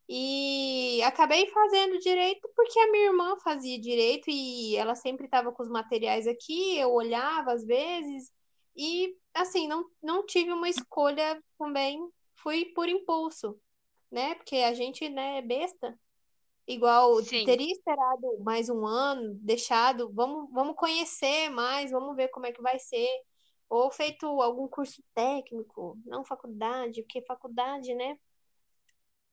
E 0.09 1.01
acabei 1.03 1.47
fazendo 1.47 1.97
direito 1.99 2.49
porque 2.55 2.79
a 2.79 2.91
minha 2.91 3.05
irmã 3.05 3.37
fazia 3.37 3.79
direito 3.79 4.29
e 4.29 4.75
ela 4.75 4.95
sempre 4.95 5.25
estava 5.25 5.51
com 5.51 5.63
os 5.63 5.69
materiais 5.69 6.27
aqui, 6.27 6.77
eu 6.77 6.91
olhava 6.91 7.53
às 7.53 7.65
vezes, 7.65 8.31
e 8.75 9.15
assim, 9.33 9.67
não, 9.67 9.85
não 10.01 10.25
tive 10.25 10.51
uma 10.51 10.69
escolha 10.69 11.41
também, 11.57 11.99
fui 12.35 12.65
por 12.65 12.89
impulso, 12.89 13.57
né? 14.11 14.35
Porque 14.35 14.57
a 14.57 14.73
gente, 14.73 15.07
né, 15.09 15.37
é 15.37 15.41
besta. 15.41 15.97
Igual, 16.67 17.21
Sim. 17.23 17.43
teria 17.45 17.71
esperado 17.71 18.39
mais 18.39 18.69
um 18.69 18.85
ano, 18.85 19.33
deixado, 19.41 20.11
vamos, 20.13 20.49
vamos 20.51 20.75
conhecer 20.75 21.49
mais, 21.49 21.91
vamos 21.91 22.15
ver 22.15 22.29
como 22.29 22.45
é 22.45 22.51
que 22.51 22.61
vai 22.61 22.79
ser. 22.79 23.09
Ou 23.69 23.89
feito 23.89 24.25
algum 24.41 24.67
curso 24.67 25.01
técnico, 25.13 25.97
não 26.05 26.23
faculdade, 26.23 27.01
porque 27.03 27.21
faculdade, 27.23 27.93
né? 27.95 28.17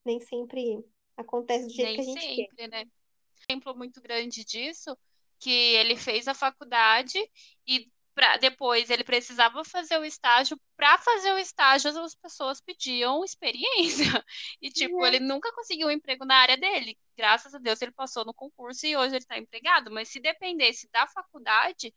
Nem 0.09 0.21
sempre 0.21 0.85
acontece 1.17 1.67
do 1.67 1.73
jeito 1.75 1.93
Nem 1.93 1.97
que 1.97 2.01
a 2.01 2.05
gente 2.05 2.35
quer. 2.35 2.49
sempre, 2.49 2.69
né? 2.69 2.85
Um 2.85 3.53
exemplo 3.53 3.77
muito 3.77 4.01
grande 4.01 4.45
disso, 4.45 4.97
que 5.39 5.51
ele 5.51 5.97
fez 5.97 6.27
a 6.29 6.35
faculdade 6.35 7.19
e 7.67 7.91
pra, 8.15 8.37
depois 8.39 8.91
ele 8.91 9.05
precisava 9.05 9.65
fazer 9.65 9.99
o 9.99 10.05
estágio. 10.05 10.59
Para 10.77 10.99
fazer 10.99 11.33
o 11.33 11.39
estágio, 11.39 11.91
as 12.03 12.15
pessoas 12.15 12.61
pediam 12.61 13.25
experiência. 13.25 13.65
E, 14.63 14.71
tipo, 14.71 15.05
É. 15.05 15.09
ele 15.09 15.21
nunca 15.21 15.53
conseguiu 15.55 15.89
um 15.89 15.91
emprego 15.91 16.25
na 16.25 16.37
área 16.37 16.57
dele. 16.57 16.99
Graças 17.17 17.55
a 17.55 17.59
Deus 17.59 17.81
ele 17.83 17.93
passou 17.93 18.25
no 18.25 18.35
concurso 18.35 18.87
e 18.87 18.97
hoje 18.97 19.15
ele 19.15 19.19
está 19.25 19.39
empregado. 19.39 19.91
Mas 19.91 20.09
se 20.09 20.21
dependesse 20.21 20.89
da 20.93 21.07
faculdade, 21.09 21.95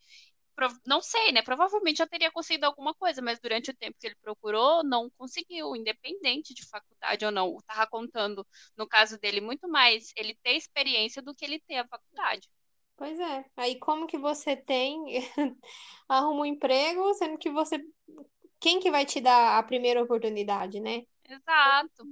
não 0.85 1.01
sei, 1.01 1.31
né? 1.31 1.41
Provavelmente 1.41 1.97
já 1.97 2.07
teria 2.07 2.31
conseguido 2.31 2.65
alguma 2.65 2.93
coisa, 2.93 3.21
mas 3.21 3.39
durante 3.39 3.71
o 3.71 3.75
tempo 3.75 3.97
que 3.99 4.07
ele 4.07 4.15
procurou, 4.21 4.83
não 4.83 5.09
conseguiu, 5.17 5.75
independente 5.75 6.53
de 6.53 6.67
faculdade 6.67 7.25
ou 7.25 7.31
não. 7.31 7.57
Tava 7.65 7.87
contando, 7.87 8.45
no 8.77 8.87
caso 8.87 9.19
dele, 9.19 9.41
muito 9.41 9.67
mais 9.67 10.11
ele 10.15 10.35
ter 10.43 10.53
experiência 10.53 11.21
do 11.21 11.33
que 11.33 11.45
ele 11.45 11.59
ter 11.59 11.77
a 11.77 11.87
faculdade. 11.87 12.49
Pois 12.97 13.19
é. 13.19 13.45
Aí 13.57 13.79
como 13.79 14.07
que 14.07 14.17
você 14.17 14.55
tem, 14.55 15.03
arruma 16.07 16.41
um 16.41 16.45
emprego, 16.45 17.13
sendo 17.15 17.37
que 17.37 17.49
você. 17.49 17.79
Quem 18.59 18.79
que 18.79 18.91
vai 18.91 19.05
te 19.05 19.19
dar 19.19 19.57
a 19.57 19.63
primeira 19.63 20.03
oportunidade, 20.03 20.79
né? 20.79 21.03
Exato. 21.27 22.03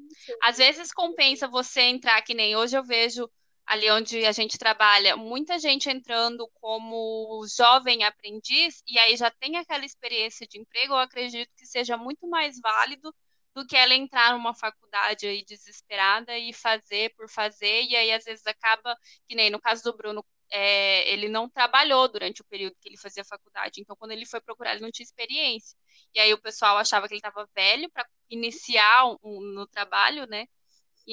Às 0.41 0.57
vezes 0.57 0.93
compensa 0.93 1.47
você 1.47 1.81
entrar, 1.81 2.21
que 2.21 2.33
nem 2.33 2.55
hoje 2.55 2.77
eu 2.77 2.83
vejo 2.83 3.29
ali 3.69 3.89
onde 3.91 4.25
a 4.25 4.31
gente 4.31 4.57
trabalha, 4.57 5.15
muita 5.15 5.59
gente 5.59 5.89
entrando 5.89 6.47
como 6.55 7.45
jovem 7.55 8.03
aprendiz 8.03 8.81
e 8.87 8.97
aí 8.99 9.15
já 9.15 9.29
tem 9.31 9.57
aquela 9.57 9.85
experiência 9.85 10.47
de 10.47 10.59
emprego, 10.59 10.93
eu 10.93 10.97
acredito 10.97 11.51
que 11.55 11.67
seja 11.67 11.95
muito 11.95 12.27
mais 12.27 12.59
válido 12.59 13.13
do 13.53 13.65
que 13.67 13.77
ela 13.77 13.93
entrar 13.93 14.33
numa 14.33 14.55
faculdade 14.55 15.27
aí 15.27 15.43
desesperada 15.45 16.35
e 16.37 16.51
fazer 16.53 17.13
por 17.15 17.29
fazer, 17.29 17.83
e 17.83 17.95
aí 17.95 18.11
às 18.11 18.23
vezes 18.23 18.45
acaba, 18.47 18.95
que 19.27 19.35
nem 19.35 19.49
no 19.51 19.59
caso 19.61 19.83
do 19.83 19.95
Bruno, 19.95 20.25
é, 20.51 21.07
ele 21.11 21.29
não 21.29 21.47
trabalhou 21.49 22.07
durante 22.07 22.41
o 22.41 22.45
período 22.45 22.75
que 22.81 22.89
ele 22.89 22.97
fazia 22.97 23.23
faculdade, 23.23 23.81
então 23.81 23.95
quando 23.95 24.11
ele 24.13 24.25
foi 24.25 24.41
procurar, 24.41 24.71
ele 24.73 24.81
não 24.81 24.91
tinha 24.91 25.03
experiência. 25.03 25.77
E 26.13 26.19
aí 26.19 26.33
o 26.33 26.41
pessoal 26.41 26.77
achava 26.77 27.07
que 27.07 27.13
ele 27.13 27.19
estava 27.19 27.47
velho 27.55 27.87
para 27.91 28.07
iniciar 28.29 29.05
um- 29.23 29.41
no 29.53 29.67
trabalho, 29.67 30.25
né? 30.27 30.47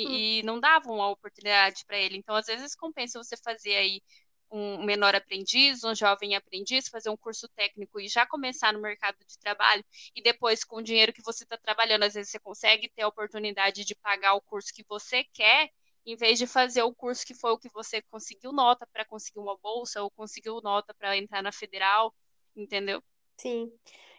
Hum. 0.04 0.10
E, 0.10 0.40
e 0.40 0.42
não 0.42 0.60
davam 0.60 0.96
uma 0.96 1.08
oportunidade 1.10 1.84
para 1.86 1.98
ele. 1.98 2.16
Então, 2.16 2.34
às 2.34 2.46
vezes, 2.46 2.74
compensa 2.74 3.22
você 3.22 3.36
fazer 3.36 3.76
aí 3.76 4.02
um 4.50 4.84
menor 4.84 5.14
aprendiz, 5.14 5.82
um 5.84 5.94
jovem 5.94 6.36
aprendiz, 6.36 6.88
fazer 6.88 7.10
um 7.10 7.16
curso 7.16 7.48
técnico 7.48 8.00
e 8.00 8.08
já 8.08 8.24
começar 8.26 8.72
no 8.72 8.80
mercado 8.80 9.16
de 9.26 9.38
trabalho. 9.38 9.84
E 10.14 10.22
depois, 10.22 10.64
com 10.64 10.76
o 10.76 10.82
dinheiro 10.82 11.12
que 11.12 11.22
você 11.22 11.44
está 11.44 11.56
trabalhando, 11.58 12.04
às 12.04 12.14
vezes 12.14 12.30
você 12.30 12.38
consegue 12.38 12.88
ter 12.90 13.02
a 13.02 13.08
oportunidade 13.08 13.84
de 13.84 13.94
pagar 13.96 14.34
o 14.34 14.40
curso 14.40 14.72
que 14.72 14.84
você 14.88 15.24
quer, 15.32 15.70
em 16.04 16.14
vez 16.16 16.38
de 16.38 16.46
fazer 16.46 16.82
o 16.82 16.94
curso 16.94 17.26
que 17.26 17.34
foi 17.34 17.50
o 17.50 17.58
que 17.58 17.68
você 17.72 18.00
conseguiu 18.02 18.52
nota 18.52 18.86
para 18.92 19.04
conseguir 19.04 19.40
uma 19.40 19.56
bolsa 19.58 20.02
ou 20.02 20.10
conseguiu 20.10 20.60
nota 20.62 20.94
para 20.94 21.16
entrar 21.16 21.42
na 21.42 21.50
federal, 21.50 22.14
entendeu? 22.54 23.02
Sim. 23.36 23.72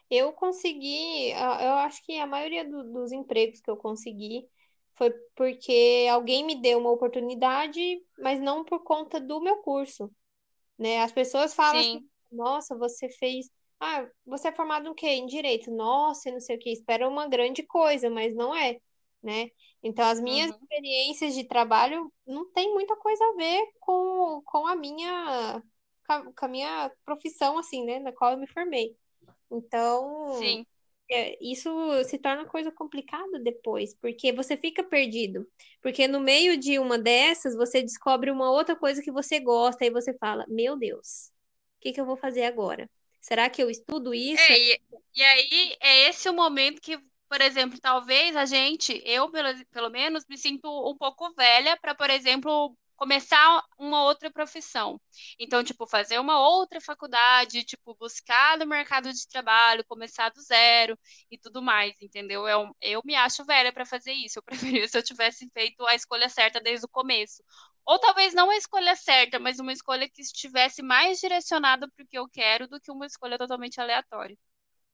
Eu 0.10 0.32
consegui, 0.34 1.34
a- 1.34 1.64
eu 1.64 1.74
acho 1.76 2.04
que 2.04 2.18
a 2.18 2.26
maioria 2.28 2.64
do- 2.70 2.92
dos 2.94 3.12
empregos 3.12 3.60
que 3.62 3.70
eu 3.70 3.78
consegui 3.78 4.48
foi 4.98 5.12
porque 5.36 6.08
alguém 6.12 6.46
me 6.46 6.62
deu 6.62 6.80
uma 6.80 6.92
oportunidade, 6.92 7.80
mas 8.20 8.40
não 8.42 8.64
por 8.66 8.84
conta 8.84 9.20
do 9.20 9.42
meu 9.42 9.58
curso, 9.62 10.12
né? 10.78 11.02
As 11.02 11.12
pessoas 11.12 11.54
falam 11.56 11.82
assim, 11.82 11.90
Sim, 11.90 12.10
nossa, 12.32 12.78
você 12.78 13.10
fez, 13.10 13.50
ah, 13.80 14.08
você 14.26 14.50
é 14.50 14.52
formado 14.54 14.90
em 14.90 14.94
quê? 14.96 15.08
Em 15.08 15.26
direito. 15.28 15.72
Nossa, 15.72 16.32
não 16.32 16.40
sei 16.40 16.56
o 16.58 16.60
quê, 16.60 16.72
espera 16.72 17.08
uma 17.08 17.28
grande 17.28 17.64
coisa, 17.64 18.10
mas 18.10 18.36
não 18.36 18.56
é, 18.56 18.80
né? 19.24 19.50
Então, 19.84 20.06
as 20.08 20.20
minhas 20.22 20.52
uhum, 20.52 20.60
experiências 20.62 21.36
de 21.36 21.46
trabalho 21.48 22.12
não 22.26 22.52
tem 22.52 22.74
muita 22.74 22.96
coisa 22.98 23.24
a 23.26 23.34
ver 23.36 23.66
com, 23.80 24.42
com 24.46 24.68
a 24.68 24.76
minha, 24.76 25.62
com 26.36 26.46
a 26.46 26.48
minha 26.48 26.92
profissão, 27.06 27.58
assim, 27.58 27.86
né? 27.86 28.00
Na 28.00 28.12
qual 28.12 28.32
eu 28.34 28.38
me 28.38 28.48
formei. 28.48 28.96
Então, 29.52 30.06
sim. 30.26 30.66
É, 31.10 31.38
isso 31.42 31.70
se 32.06 32.18
torna 32.18 32.46
coisa 32.46 32.72
complicada 32.72 33.40
depois, 33.40 33.94
porque 33.96 34.32
você 34.32 34.58
fica 34.58 34.84
perdido. 34.84 35.48
Porque 35.82 36.08
no 36.08 36.20
meio 36.20 36.58
de 36.58 36.80
uma 36.80 36.98
dessas, 36.98 37.56
você 37.56 37.82
descobre 37.82 38.30
uma 38.30 38.52
outra 38.52 38.76
coisa 38.76 39.02
que 39.02 39.12
você 39.12 39.40
gosta 39.40 39.86
e 39.86 39.90
você 39.90 40.14
fala: 40.18 40.46
Meu 40.48 40.78
Deus, 40.78 41.32
o 41.78 41.82
que 41.82 41.94
que 41.94 42.02
eu 42.02 42.06
vou 42.06 42.18
fazer 42.18 42.44
agora? 42.44 42.90
Será 43.22 43.50
que 43.50 43.62
eu 43.62 43.70
estudo 43.70 44.14
isso? 44.14 44.42
É, 44.52 44.60
e, 44.60 44.82
e 45.16 45.24
aí 45.24 45.76
é 45.82 46.10
esse 46.10 46.30
o 46.30 46.34
momento 46.34 46.82
que, 46.82 46.98
por 47.30 47.42
exemplo, 47.42 47.80
talvez 47.80 48.36
a 48.36 48.46
gente, 48.46 49.02
eu 49.06 49.30
pelo, 49.30 49.66
pelo 49.68 49.90
menos, 49.90 50.26
me 50.30 50.38
sinto 50.38 50.68
um 50.90 50.96
pouco 50.98 51.34
velha 51.34 51.78
para, 51.78 51.96
por 51.96 52.10
exemplo, 52.10 52.76
começar 52.98 53.64
uma 53.80 54.04
outra 54.04 54.32
profissão. 54.32 55.00
Então, 55.40 55.64
tipo, 55.64 55.88
fazer 55.88 56.20
uma 56.20 56.40
outra 56.40 56.82
faculdade, 56.82 57.64
tipo, 57.64 57.96
buscar 57.96 58.58
no 58.58 58.66
mercado 58.68 59.14
de 59.14 59.28
trabalho, 59.30 59.86
começar 59.86 60.30
do 60.30 60.42
zero 60.42 61.00
e 61.32 61.38
tudo 61.38 61.62
mais, 61.62 61.96
entendeu? 62.02 62.48
Eu, 62.48 62.76
eu 62.82 63.02
me 63.06 63.16
acho 63.16 63.46
velha 63.46 63.72
para 63.72 63.86
fazer 63.86 64.12
isso. 64.14 64.40
Eu 64.40 64.44
preferia 64.84 64.88
se 64.88 64.98
eu 64.98 65.04
tivesse 65.04 65.50
feito 65.54 65.86
a 65.88 65.96
escolha 65.96 66.30
certa 66.30 66.60
desde 66.60 66.86
o 66.86 66.90
começo. 66.90 67.44
Ou 67.86 68.00
talvez 68.00 68.34
não 68.34 68.50
a 68.50 68.58
escolha 68.58 68.96
certa, 68.96 69.40
mas 69.40 69.60
uma 69.60 69.72
escolha 69.72 70.10
que 70.10 70.22
estivesse 70.22 70.82
mais 70.82 71.20
direcionada 71.20 71.88
para 71.90 72.04
o 72.04 72.08
que 72.08 72.18
eu 72.18 72.28
quero 72.28 72.68
do 72.68 72.82
que 72.82 72.92
uma 72.92 73.06
escolha 73.06 73.38
totalmente 73.38 73.80
aleatória. 73.80 74.38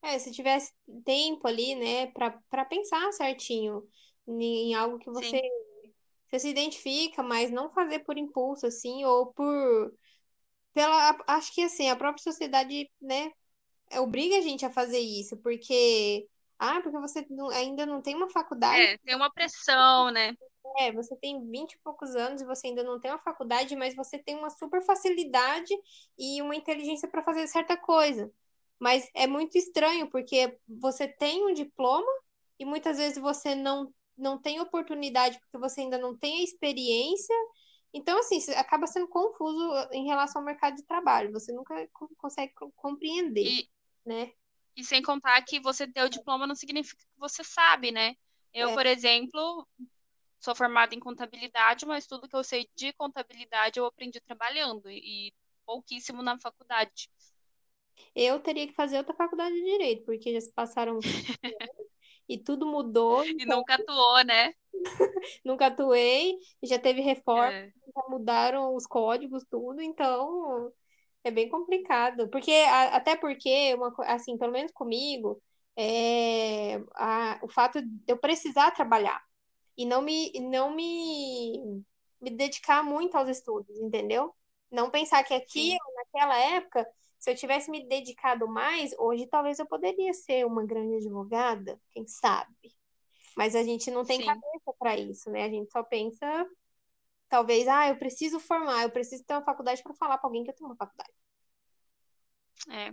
É, 0.02 0.20
se 0.20 0.32
tivesse 0.32 0.74
tempo 1.06 1.48
ali, 1.48 1.76
né, 1.76 2.08
para 2.08 2.32
para 2.50 2.66
pensar 2.66 3.12
certinho 3.14 3.88
em 4.28 4.74
algo 4.76 5.00
que 5.00 5.10
você, 5.10 5.38
Sim, 5.38 5.50
você 6.34 6.40
se 6.42 6.50
identifica, 6.50 7.24
mas 7.24 7.52
não 7.52 7.70
fazer 7.72 8.00
por 8.00 8.18
impulso, 8.18 8.66
assim, 8.68 9.06
ou 9.06 9.28
por. 9.34 9.94
Pela, 10.74 11.18
acho 11.28 11.54
que 11.54 11.64
assim, 11.64 11.90
a 11.90 11.96
própria 11.96 12.24
sociedade, 12.24 12.90
né, 13.02 13.32
obriga 14.00 14.38
a 14.38 14.42
gente 14.42 14.66
a 14.66 14.72
fazer 14.72 15.00
isso, 15.00 15.38
porque. 15.38 16.28
Ah, 16.60 16.82
porque 16.82 17.00
você 17.00 17.26
não- 17.30 17.50
ainda 17.52 17.86
não 17.86 18.02
tem 18.02 18.16
uma 18.16 18.30
faculdade, 18.30 18.88
é, 18.88 18.98
tem 19.00 19.16
uma 19.16 19.32
pressão, 19.32 20.12
né? 20.12 20.36
é, 20.80 20.92
você 20.92 21.16
tem 21.18 21.40
20 21.50 21.74
e 21.74 21.80
poucos 21.84 22.16
anos 22.16 22.42
e 22.42 22.46
você 22.46 22.68
ainda 22.68 22.84
não 22.84 23.00
tem 23.00 23.12
uma 23.12 23.20
faculdade, 23.20 23.76
mas 23.76 23.96
você 23.96 24.18
tem 24.18 24.36
uma 24.38 24.50
super 24.50 24.82
facilidade 24.84 25.74
e 26.18 26.42
uma 26.42 26.56
inteligência 26.56 27.08
para 27.08 27.24
fazer 27.24 27.48
certa 27.48 27.78
coisa. 27.78 28.32
Mas 28.80 29.10
é 29.14 29.28
muito 29.28 29.58
estranho, 29.58 30.10
porque 30.10 30.58
você 30.68 31.08
tem 31.08 31.46
um 31.46 31.54
diploma 31.54 32.12
e 32.60 32.66
muitas 32.66 32.98
vezes 32.98 33.18
você 33.20 33.56
não, 33.56 33.94
não 34.18 34.42
tem 34.42 34.60
oportunidade 34.62 35.40
porque 35.40 35.58
você 35.58 35.82
ainda 35.82 35.98
não 35.98 36.18
tem 36.18 36.42
a 36.42 36.44
experiência. 36.44 37.36
Então, 37.94 38.18
assim, 38.20 38.40
acaba 38.56 38.88
sendo 38.88 39.08
confuso 39.08 39.60
em 39.92 40.06
relação 40.08 40.42
ao 40.42 40.46
mercado 40.46 40.76
de 40.76 40.84
trabalho. 40.86 41.32
Você 41.34 41.54
nunca 41.54 41.88
co- 41.94 42.10
consegue 42.18 42.54
co- 42.54 42.72
compreender, 42.76 43.56
E, 43.56 43.68
né? 44.06 44.32
e 44.76 44.84
sem 44.84 45.02
contar 45.02 45.42
que 45.44 45.60
você 45.60 45.88
ter 45.88 46.04
o 46.04 46.10
diploma 46.10 46.48
não 46.48 46.56
significa 46.56 47.04
que 47.04 47.20
você 47.20 47.44
sabe, 47.44 47.92
né? 47.92 48.16
Eu, 48.54 48.72
É, 48.72 48.74
por 48.74 48.86
exemplo, 48.86 49.68
sou 50.40 50.56
formada 50.56 50.96
em 50.96 51.00
contabilidade, 51.00 51.86
mas 51.86 52.08
tudo 52.08 52.30
que 52.30 52.36
eu 52.36 52.44
sei 52.44 52.70
de 52.76 52.94
contabilidade 52.94 53.80
eu 53.80 53.86
aprendi 53.88 54.22
trabalhando 54.22 54.90
e 54.92 55.34
pouquíssimo 55.66 56.24
na 56.24 56.40
faculdade. 56.40 57.10
eu 58.16 58.40
teria 58.40 58.68
que 58.68 58.74
fazer 58.74 58.98
outra 58.98 59.14
faculdade 59.16 59.54
de 59.56 59.64
direito, 59.64 60.06
porque 60.06 60.34
já 60.34 60.42
se 60.42 60.52
passaram 60.54 61.04
e 62.30 62.38
tudo 62.38 62.66
mudou, 62.66 63.24
E 63.38 63.46
então 63.46 63.46
nunca 63.46 63.76
atuou, 63.76 64.24
né? 64.26 64.54
nunca 65.44 65.68
atuei, 65.68 66.38
já 66.64 66.80
teve 66.80 67.02
reforma, 67.02 67.52
É, 67.52 67.74
já 67.96 68.04
mudaram 68.10 68.76
os 68.76 68.86
códigos, 68.88 69.44
tudo, 69.50 69.82
então 69.82 70.72
é 71.24 71.32
bem 71.32 71.50
complicado. 71.50 72.30
Porque, 72.30 72.52
a- 72.52 72.98
até 72.98 73.18
porque, 73.18 73.74
uma, 73.76 73.94
assim, 74.08 74.38
pelo 74.38 74.52
menos 74.54 74.72
comigo, 74.74 75.42
é, 75.78 76.78
a- 76.96 77.40
o 77.44 77.50
fato 77.50 77.82
de 77.82 77.90
eu 78.08 78.18
precisar 78.20 78.72
trabalhar 78.72 79.22
e 79.78 79.86
não 79.86 80.02
me, 80.02 80.32
não 80.42 80.72
me, 80.76 81.84
me 82.22 82.30
dedicar 82.32 82.84
muito 82.84 83.16
aos 83.18 83.30
estudos, 83.30 83.78
entendeu? 83.80 84.34
Não 84.72 84.90
pensar 84.92 85.24
que 85.24 85.34
aqui, 85.34 85.70
sim. 85.70 85.80
naquela 85.98 86.38
época, 86.40 86.88
se 87.24 87.32
eu 87.32 87.36
tivesse 87.36 87.72
me 87.72 87.88
dedicado 87.88 88.46
mais, 88.50 88.94
hoje 89.00 89.26
talvez 89.28 89.58
eu 89.58 89.66
poderia 89.66 90.14
ser 90.14 90.46
uma 90.46 90.66
grande 90.66 90.98
advogada, 90.98 91.80
quem 91.92 92.06
sabe? 92.06 92.76
Mas 93.38 93.56
a 93.56 93.64
gente 93.64 93.90
não 93.90 94.04
tem 94.04 94.20
Sim. 94.20 94.26
cabeça 94.26 94.74
para 94.78 94.98
isso, 94.98 95.32
né? 95.32 95.46
A 95.46 95.50
gente 95.50 95.72
só 95.72 95.82
pensa, 95.84 96.46
talvez, 97.30 97.66
ah, 97.66 97.88
eu 97.88 97.96
preciso 97.96 98.42
formar, 98.42 98.84
eu 98.84 98.92
preciso 98.92 99.24
ter 99.24 99.36
uma 99.36 99.46
faculdade 99.46 99.82
para 99.82 99.94
falar 99.94 100.18
para 100.18 100.28
alguém 100.28 100.44
que 100.44 100.50
eu 100.50 100.54
tenho 100.54 100.70
uma 100.70 100.76
faculdade. 100.76 101.14
É. 102.70 102.92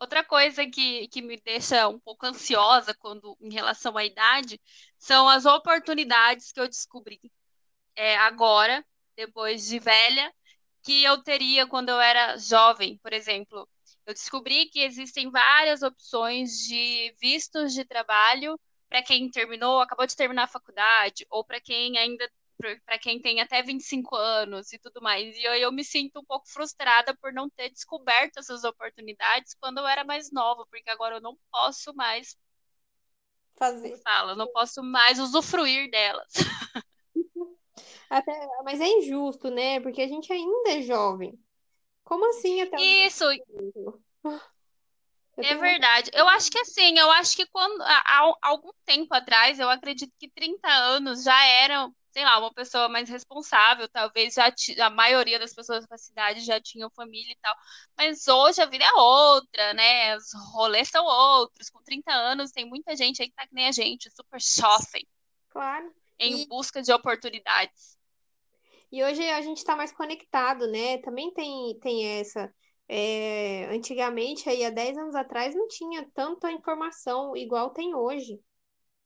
Outra 0.00 0.24
coisa 0.24 0.66
que, 0.66 1.06
que 1.06 1.22
me 1.22 1.40
deixa 1.40 1.86
um 1.86 2.00
pouco 2.00 2.26
ansiosa 2.26 2.92
quando 2.92 3.38
em 3.40 3.52
relação 3.52 3.96
à 3.96 4.04
idade 4.04 4.60
são 4.98 5.28
as 5.28 5.46
oportunidades 5.46 6.50
que 6.50 6.58
eu 6.58 6.66
descobri 6.66 7.20
é, 7.94 8.16
agora, 8.16 8.84
depois 9.14 9.64
de 9.64 9.78
velha, 9.78 10.34
que 10.88 11.04
eu 11.04 11.22
teria 11.22 11.66
quando 11.66 11.90
eu 11.90 12.00
era 12.00 12.38
jovem, 12.38 12.96
por 13.02 13.12
exemplo. 13.12 13.68
Eu 14.06 14.14
descobri 14.14 14.70
que 14.70 14.80
existem 14.80 15.30
várias 15.30 15.82
opções 15.82 16.52
de 16.66 17.14
vistos 17.20 17.74
de 17.74 17.84
trabalho 17.84 18.58
para 18.88 19.02
quem 19.02 19.30
terminou, 19.30 19.82
acabou 19.82 20.06
de 20.06 20.16
terminar 20.16 20.44
a 20.44 20.48
faculdade, 20.48 21.26
ou 21.28 21.44
para 21.44 21.60
quem 21.60 21.98
ainda 21.98 22.26
para 22.84 22.98
quem 22.98 23.20
tem 23.20 23.40
até 23.40 23.62
25 23.62 24.16
anos 24.16 24.72
e 24.72 24.78
tudo 24.78 25.00
mais. 25.02 25.36
E 25.36 25.44
eu, 25.44 25.54
eu 25.56 25.70
me 25.70 25.84
sinto 25.84 26.20
um 26.20 26.24
pouco 26.24 26.48
frustrada 26.48 27.14
por 27.18 27.34
não 27.34 27.50
ter 27.50 27.68
descoberto 27.68 28.38
essas 28.38 28.64
oportunidades 28.64 29.54
quando 29.60 29.78
eu 29.78 29.86
era 29.86 30.04
mais 30.04 30.32
nova, 30.32 30.66
porque 30.70 30.90
agora 30.90 31.16
eu 31.16 31.20
não 31.20 31.38
posso 31.52 31.94
mais 31.94 32.34
fazer. 33.56 33.96
Fala, 33.98 34.34
não 34.34 34.50
posso 34.50 34.82
mais 34.82 35.18
usufruir 35.20 35.90
delas. 35.90 36.32
Até, 38.10 38.32
mas 38.64 38.80
é 38.80 38.86
injusto, 38.86 39.50
né? 39.50 39.80
Porque 39.80 40.02
a 40.02 40.08
gente 40.08 40.32
ainda 40.32 40.70
é 40.70 40.82
jovem. 40.82 41.38
Como 42.04 42.26
assim 42.30 42.62
até 42.62 42.80
Isso. 42.80 43.24
É 45.36 45.54
verdade. 45.54 46.10
Eu 46.14 46.26
acho 46.28 46.50
que 46.50 46.58
assim, 46.58 46.98
eu 46.98 47.10
acho 47.12 47.36
que 47.36 47.46
quando 47.46 47.80
há, 47.82 48.32
algum 48.42 48.70
tempo 48.84 49.14
atrás, 49.14 49.60
eu 49.60 49.68
acredito 49.68 50.12
que 50.18 50.28
30 50.30 50.68
anos 50.68 51.22
já 51.22 51.44
eram, 51.44 51.94
sei 52.10 52.24
lá, 52.24 52.38
uma 52.38 52.52
pessoa 52.52 52.88
mais 52.88 53.08
responsável, 53.08 53.88
talvez 53.88 54.34
já 54.34 54.52
a 54.84 54.90
maioria 54.90 55.38
das 55.38 55.54
pessoas 55.54 55.86
da 55.86 55.96
cidade 55.96 56.40
já 56.40 56.60
tinham 56.60 56.90
família 56.90 57.32
e 57.32 57.38
tal. 57.40 57.54
Mas 57.96 58.26
hoje 58.26 58.62
a 58.62 58.66
vida 58.66 58.84
é 58.84 58.92
outra, 58.94 59.74
né? 59.74 60.16
Os 60.16 60.32
rolês 60.54 60.88
são 60.88 61.04
outros. 61.04 61.70
Com 61.70 61.82
30 61.82 62.10
anos 62.10 62.50
tem 62.50 62.64
muita 62.64 62.96
gente 62.96 63.22
aí 63.22 63.28
que 63.28 63.34
tá 63.34 63.46
que 63.46 63.54
nem 63.54 63.68
a 63.68 63.72
gente, 63.72 64.10
super 64.10 64.40
jovem. 64.40 65.06
Claro. 65.50 65.94
Em 66.18 66.42
e... 66.42 66.46
busca 66.46 66.82
de 66.82 66.90
oportunidades. 66.90 67.97
E 68.90 69.02
hoje 69.02 69.22
a 69.30 69.40
gente 69.42 69.58
está 69.58 69.76
mais 69.76 69.92
conectado, 69.92 70.66
né? 70.66 70.98
Também 70.98 71.32
tem, 71.32 71.78
tem 71.80 72.06
essa. 72.20 72.52
É, 72.88 73.66
antigamente, 73.66 74.48
aí 74.48 74.64
há 74.64 74.70
10 74.70 74.96
anos 74.96 75.14
atrás, 75.14 75.54
não 75.54 75.68
tinha 75.68 76.08
tanta 76.14 76.50
informação 76.50 77.36
igual 77.36 77.70
tem 77.70 77.94
hoje. 77.94 78.40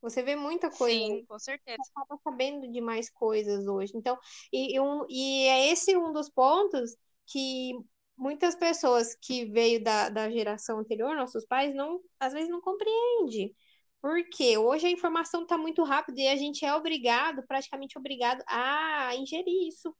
Você 0.00 0.22
vê 0.22 0.34
muita 0.36 0.68
coisa. 0.70 0.96
Sim, 0.96 1.24
com 1.26 1.38
certeza. 1.38 1.78
Você 1.82 1.92
acaba 1.96 2.20
sabendo 2.22 2.70
de 2.70 2.80
mais 2.80 3.08
coisas 3.10 3.66
hoje. 3.66 3.92
Então, 3.94 4.18
e, 4.52 4.78
um, 4.80 5.04
e 5.08 5.46
é 5.46 5.68
esse 5.72 5.96
um 5.96 6.12
dos 6.12 6.28
pontos 6.28 6.96
que 7.26 7.72
muitas 8.16 8.54
pessoas 8.56 9.14
que 9.14 9.46
veio 9.46 9.82
da, 9.82 10.08
da 10.08 10.30
geração 10.30 10.78
anterior, 10.78 11.16
nossos 11.16 11.46
pais, 11.46 11.74
não, 11.74 12.00
às 12.20 12.32
vezes 12.32 12.48
não 12.48 12.60
compreende. 12.60 13.54
Porque 14.02 14.58
hoje 14.58 14.84
a 14.84 14.90
informação 14.90 15.44
está 15.44 15.56
muito 15.56 15.84
rápida 15.84 16.20
e 16.20 16.26
a 16.26 16.34
gente 16.34 16.64
é 16.64 16.74
obrigado, 16.74 17.46
praticamente 17.46 17.96
obrigado, 17.96 18.42
a 18.48 19.14
ingerir 19.14 19.68
isso. 19.68 19.94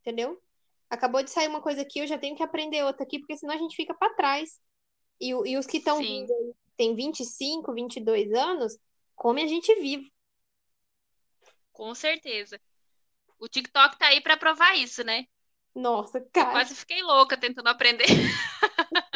Entendeu? 0.00 0.38
Acabou 0.90 1.22
de 1.22 1.30
sair 1.30 1.48
uma 1.48 1.62
coisa 1.62 1.80
aqui, 1.80 2.00
eu 2.00 2.06
já 2.06 2.18
tenho 2.18 2.36
que 2.36 2.42
aprender 2.42 2.84
outra 2.84 3.02
aqui, 3.02 3.18
porque 3.18 3.38
senão 3.38 3.54
a 3.54 3.58
gente 3.58 3.74
fica 3.74 3.94
para 3.94 4.12
trás. 4.12 4.60
E, 5.18 5.30
e 5.30 5.56
os 5.56 5.66
que 5.66 5.78
estão 5.78 5.98
vindo, 5.98 6.32
tem 6.76 6.94
25, 6.94 7.72
22 7.72 8.30
anos, 8.34 8.78
come 9.16 9.42
a 9.42 9.46
gente 9.46 9.74
vivo. 9.76 10.04
Com 11.72 11.94
certeza. 11.94 12.60
O 13.38 13.48
TikTok 13.48 13.98
tá 13.98 14.08
aí 14.08 14.20
para 14.20 14.36
provar 14.36 14.76
isso, 14.76 15.02
né? 15.02 15.24
Nossa, 15.74 16.20
cara. 16.32 16.48
Eu 16.48 16.52
quase 16.52 16.74
fiquei 16.74 17.02
louca 17.02 17.38
tentando 17.38 17.68
aprender. 17.68 18.04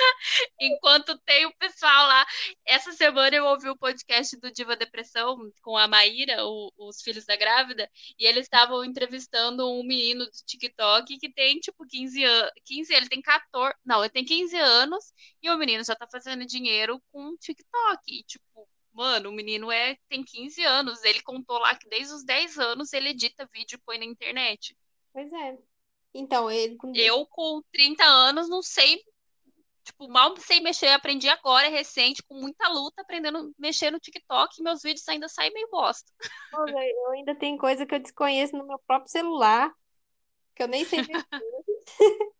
Enquanto 0.60 1.18
tem 1.20 1.46
o 1.46 1.54
pessoal 1.56 2.06
lá. 2.06 2.26
Essa 2.66 2.92
semana 2.92 3.36
eu 3.36 3.44
ouvi 3.44 3.68
o 3.68 3.76
podcast 3.76 4.36
do 4.38 4.50
Diva 4.50 4.76
Depressão 4.76 5.36
com 5.62 5.76
a 5.76 5.88
Maíra, 5.88 6.44
o, 6.44 6.72
os 6.78 7.02
filhos 7.02 7.24
da 7.24 7.36
grávida, 7.36 7.90
e 8.18 8.26
eles 8.26 8.44
estavam 8.44 8.84
entrevistando 8.84 9.68
um 9.70 9.82
menino 9.82 10.24
do 10.24 10.30
TikTok 10.46 11.18
que 11.18 11.32
tem 11.32 11.58
tipo 11.58 11.86
15 11.86 12.24
anos. 12.24 12.52
15, 12.64 12.94
ele 12.94 13.08
tem 13.08 13.20
14. 13.20 13.74
Não, 13.84 14.02
ele 14.02 14.10
tem 14.10 14.24
15 14.24 14.56
anos 14.56 15.12
e 15.42 15.50
o 15.50 15.58
menino 15.58 15.84
já 15.84 15.94
tá 15.94 16.06
fazendo 16.10 16.46
dinheiro 16.46 17.00
com 17.12 17.36
TikTok. 17.36 18.00
E, 18.08 18.22
tipo, 18.24 18.68
mano, 18.92 19.30
o 19.30 19.32
menino 19.32 19.70
é, 19.70 19.96
tem 20.08 20.22
15 20.22 20.62
anos. 20.64 21.04
Ele 21.04 21.22
contou 21.22 21.58
lá 21.58 21.74
que 21.74 21.88
desde 21.88 22.14
os 22.14 22.24
10 22.24 22.58
anos 22.58 22.92
ele 22.92 23.10
edita 23.10 23.48
vídeo 23.52 23.76
e 23.76 23.82
põe 23.84 23.98
na 23.98 24.04
internet. 24.04 24.76
Pois 25.12 25.32
é. 25.32 25.58
Então, 26.12 26.50
ele. 26.50 26.76
Eu, 26.94 27.24
com 27.26 27.62
30 27.72 28.04
anos, 28.04 28.48
não 28.48 28.62
sei 28.62 29.02
Tipo, 29.90 30.08
mal 30.08 30.36
sei 30.36 30.60
mexer, 30.60 30.88
aprendi 30.88 31.28
agora, 31.28 31.66
é 31.66 31.70
recente, 31.70 32.22
com 32.22 32.34
muita 32.34 32.68
luta, 32.68 33.02
aprendendo 33.02 33.38
a 33.38 33.50
mexer 33.58 33.90
no 33.90 33.98
TikTok, 33.98 34.58
e 34.58 34.62
meus 34.62 34.82
vídeos 34.82 35.08
ainda 35.08 35.28
saem 35.28 35.52
meio 35.52 35.68
bosta. 35.70 36.10
Eu 36.52 37.10
ainda 37.10 37.34
tenho 37.34 37.58
coisa 37.58 37.84
que 37.84 37.94
eu 37.94 37.98
desconheço 37.98 38.56
no 38.56 38.66
meu 38.66 38.78
próprio 38.78 39.10
celular, 39.10 39.72
que 40.54 40.62
eu 40.62 40.68
nem 40.68 40.84
sei 40.84 41.00
mexer. 41.02 41.26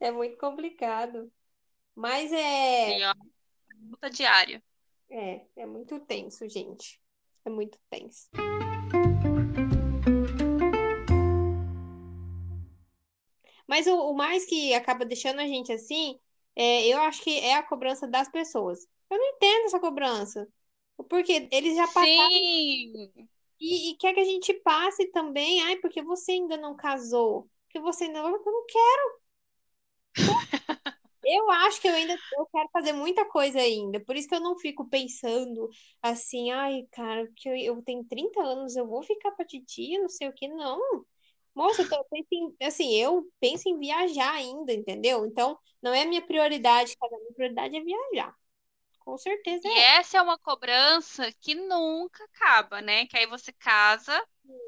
é 0.00 0.10
muito 0.10 0.36
complicado. 0.38 1.32
Mas 1.94 2.32
é. 2.32 2.86
Sim, 2.86 3.04
ó, 3.04 3.14
luta 3.90 4.10
diária. 4.10 4.62
É, 5.10 5.46
é 5.56 5.66
muito 5.66 6.00
tenso, 6.00 6.48
gente. 6.48 7.00
É 7.44 7.50
muito 7.50 7.78
tenso. 7.88 8.28
Mas 13.66 13.86
o, 13.86 13.94
o 13.94 14.14
mais 14.14 14.44
que 14.44 14.74
acaba 14.74 15.04
deixando 15.04 15.40
a 15.40 15.46
gente 15.46 15.72
assim, 15.72 16.18
é, 16.56 16.86
eu 16.86 17.00
acho 17.00 17.22
que 17.22 17.38
é 17.38 17.54
a 17.56 17.62
cobrança 17.62 18.06
das 18.06 18.28
pessoas. 18.30 18.86
Eu 19.10 19.18
não 19.18 19.26
entendo 19.26 19.66
essa 19.66 19.80
cobrança. 19.80 20.48
Porque 21.08 21.48
eles 21.50 21.76
já 21.76 21.86
passaram. 21.86 22.30
Sim. 22.30 23.12
E, 23.60 23.90
e, 23.90 23.96
quer 23.96 24.14
que 24.14 24.20
a 24.20 24.24
gente 24.24 24.52
passe 24.54 25.06
também. 25.10 25.62
Ai, 25.62 25.76
porque 25.76 26.02
você 26.02 26.32
ainda 26.32 26.56
não 26.56 26.76
casou. 26.76 27.48
Porque 27.66 27.80
você 27.80 28.04
ainda 28.04 28.22
não. 28.22 28.30
Eu 28.30 28.44
não 28.44 28.66
quero. 28.66 29.20
Eu 31.26 31.50
acho 31.50 31.80
que 31.80 31.88
eu 31.88 31.94
ainda 31.94 32.12
eu 32.12 32.46
quero 32.52 32.68
fazer 32.70 32.92
muita 32.92 33.24
coisa 33.24 33.58
ainda. 33.58 33.98
Por 33.98 34.14
isso 34.14 34.28
que 34.28 34.34
eu 34.34 34.40
não 34.40 34.58
fico 34.58 34.86
pensando 34.90 35.70
assim, 36.02 36.50
ai, 36.50 36.86
cara, 36.92 37.26
que 37.34 37.48
eu, 37.48 37.56
eu 37.56 37.82
tenho 37.82 38.04
30 38.04 38.42
anos, 38.42 38.76
eu 38.76 38.86
vou 38.86 39.02
ficar 39.02 39.30
pra 39.30 39.46
titia, 39.46 40.02
não 40.02 40.08
sei 40.10 40.28
o 40.28 40.34
que. 40.34 40.46
Não. 40.48 40.78
Moça, 41.54 41.82
eu 41.82 41.88
tô, 41.88 42.04
em, 42.32 42.56
assim, 42.62 42.94
eu 42.96 43.30
penso 43.40 43.68
em 43.68 43.78
viajar 43.78 44.32
ainda, 44.34 44.72
entendeu? 44.72 45.26
Então, 45.26 45.58
não 45.82 45.94
é 45.94 46.02
a 46.02 46.06
minha 46.06 46.22
prioridade, 46.22 46.96
cara. 46.96 47.14
A 47.16 47.18
minha 47.20 47.32
prioridade 47.34 47.76
é 47.76 47.80
viajar. 47.84 48.34
Com 49.00 49.16
certeza 49.18 49.68
E 49.68 49.68
é. 49.68 49.84
essa 49.98 50.18
é 50.18 50.22
uma 50.22 50.38
cobrança 50.38 51.32
que 51.40 51.54
nunca 51.54 52.22
acaba, 52.24 52.80
né? 52.80 53.06
Que 53.06 53.16
aí 53.18 53.26
você 53.26 53.52
casa, 53.52 54.12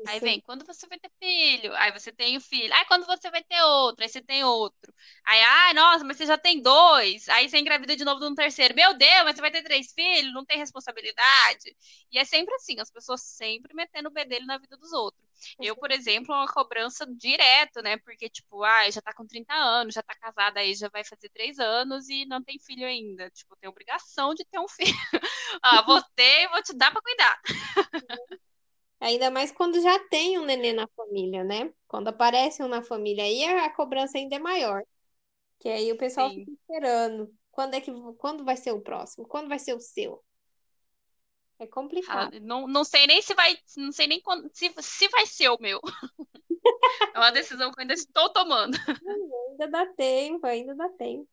Aí 0.06 0.20
vem, 0.20 0.40
quando 0.40 0.64
você 0.64 0.86
vai 0.86 0.98
ter 0.98 1.10
filho? 1.18 1.74
Aí 1.74 1.90
você 1.92 2.12
tem 2.12 2.36
o 2.36 2.40
filho. 2.40 2.72
Aí 2.72 2.84
quando 2.86 3.04
você 3.06 3.28
vai 3.28 3.42
ter 3.42 3.60
outro? 3.62 4.04
Aí 4.04 4.08
você 4.08 4.22
tem 4.22 4.44
outro. 4.44 4.94
Aí, 5.24 5.40
ai, 5.42 5.74
nossa, 5.74 6.04
mas 6.04 6.16
você 6.16 6.26
já 6.26 6.38
tem 6.38 6.62
dois. 6.62 7.28
Aí 7.28 7.48
você 7.48 7.58
engravida 7.58 7.96
de 7.96 8.04
novo 8.04 8.20
no 8.20 8.34
terceiro. 8.34 8.74
Meu 8.74 8.94
Deus, 8.96 9.24
mas 9.24 9.34
você 9.34 9.40
vai 9.40 9.50
ter 9.50 9.62
três 9.64 9.92
filhos, 9.92 10.32
não 10.32 10.44
tem 10.44 10.58
responsabilidade. 10.58 11.76
E 12.12 12.18
é 12.18 12.24
sempre 12.24 12.54
assim, 12.54 12.78
as 12.78 12.90
pessoas 12.90 13.22
sempre 13.22 13.74
metendo 13.74 14.08
o 14.08 14.12
bedelho 14.12 14.46
na 14.46 14.58
vida 14.58 14.76
dos 14.76 14.92
outros. 14.92 15.26
Eu, 15.60 15.76
por 15.76 15.90
exemplo, 15.90 16.34
uma 16.34 16.46
cobrança 16.46 17.04
direto, 17.18 17.82
né? 17.82 17.96
Porque, 17.98 18.28
tipo, 18.28 18.62
ai, 18.62 18.92
já 18.92 19.02
tá 19.02 19.12
com 19.12 19.26
30 19.26 19.54
anos, 19.54 19.92
já 19.94 20.02
tá 20.02 20.14
casada 20.14 20.60
aí, 20.60 20.74
já 20.74 20.88
vai 20.88 21.04
fazer 21.04 21.28
três 21.30 21.58
anos 21.58 22.08
e 22.08 22.24
não 22.26 22.42
tem 22.42 22.58
filho 22.60 22.86
ainda. 22.86 23.28
Tipo, 23.30 23.56
tem 23.56 23.68
obrigação 23.68 24.34
de 24.34 24.44
ter 24.44 24.58
um 24.60 24.68
filho. 24.70 24.94
ah, 25.62 25.82
vou 25.82 26.00
ter 26.14 26.44
e 26.44 26.48
vou 26.48 26.62
te 26.62 26.72
dar 26.74 26.92
pra 26.92 27.02
cuidar. 27.02 27.40
Ainda 29.00 29.30
mais 29.30 29.52
quando 29.52 29.80
já 29.80 29.98
tem 30.08 30.38
um 30.38 30.44
nenê 30.44 30.72
na 30.72 30.86
família, 30.88 31.44
né? 31.44 31.72
Quando 31.86 32.08
aparece 32.08 32.62
um 32.62 32.68
na 32.68 32.82
família, 32.82 33.24
aí 33.24 33.44
a 33.44 33.70
cobrança 33.70 34.16
ainda 34.16 34.36
é 34.36 34.38
maior. 34.38 34.82
Que 35.58 35.68
aí 35.68 35.92
o 35.92 35.98
pessoal 35.98 36.30
Sim. 36.30 36.40
fica 36.40 36.52
esperando. 36.52 37.34
Quando 37.50 37.74
é 37.74 37.80
que 37.80 37.90
quando 38.18 38.44
vai 38.44 38.56
ser 38.56 38.72
o 38.72 38.80
próximo? 38.80 39.26
Quando 39.26 39.48
vai 39.48 39.58
ser 39.58 39.74
o 39.74 39.80
seu? 39.80 40.22
É 41.58 41.66
complicado. 41.66 42.36
Ah, 42.36 42.40
não, 42.40 42.66
não 42.66 42.84
sei 42.84 43.06
nem 43.06 43.22
se 43.22 43.34
vai, 43.34 43.56
não 43.76 43.90
sei 43.90 44.06
nem 44.06 44.20
quando, 44.20 44.50
se, 44.52 44.72
se 44.78 45.08
vai 45.08 45.24
ser 45.24 45.48
o 45.48 45.58
meu. 45.58 45.80
é 47.14 47.18
uma 47.18 47.30
decisão 47.30 47.70
que 47.70 47.78
eu 47.78 47.82
ainda 47.82 47.94
estou 47.94 48.30
tomando. 48.30 48.76
Ainda 49.50 49.68
dá 49.68 49.86
tempo, 49.86 50.46
ainda 50.46 50.74
dá 50.74 50.88
tempo. 50.90 51.26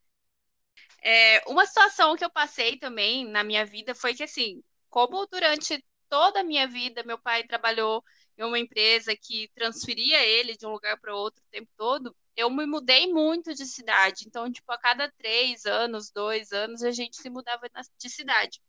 É, 1.02 1.44
uma 1.50 1.66
situação 1.66 2.16
que 2.16 2.24
eu 2.24 2.30
passei 2.30 2.78
também 2.78 3.26
na 3.26 3.44
minha 3.44 3.66
vida 3.66 3.94
foi 3.94 4.14
que 4.14 4.24
assim, 4.24 4.64
como 4.90 5.28
durante 5.28 5.84
toda 6.14 6.42
a 6.42 6.44
minha 6.44 6.68
vida, 6.68 7.02
meu 7.04 7.18
pai 7.18 7.44
trabalhou 7.44 8.04
em 8.38 8.44
uma 8.44 8.60
empresa 8.60 9.16
que 9.16 9.50
transferia 9.56 10.24
ele 10.24 10.56
de 10.56 10.64
um 10.64 10.70
lugar 10.70 10.96
para 11.00 11.16
outro 11.16 11.44
o 11.44 11.50
tempo 11.50 11.72
todo. 11.76 12.16
Eu 12.36 12.52
me 12.52 12.68
mudei 12.68 13.12
muito 13.12 13.52
de 13.56 13.66
cidade. 13.66 14.26
Então, 14.28 14.52
tipo, 14.52 14.72
a 14.72 14.78
cada 14.78 15.12
três 15.18 15.66
anos, 15.66 16.12
dois 16.12 16.52
anos, 16.52 16.84
a 16.84 16.92
gente 16.92 17.18
se 17.18 17.32
mudava 17.32 17.68
de 17.98 18.10
cidade. 18.12 18.62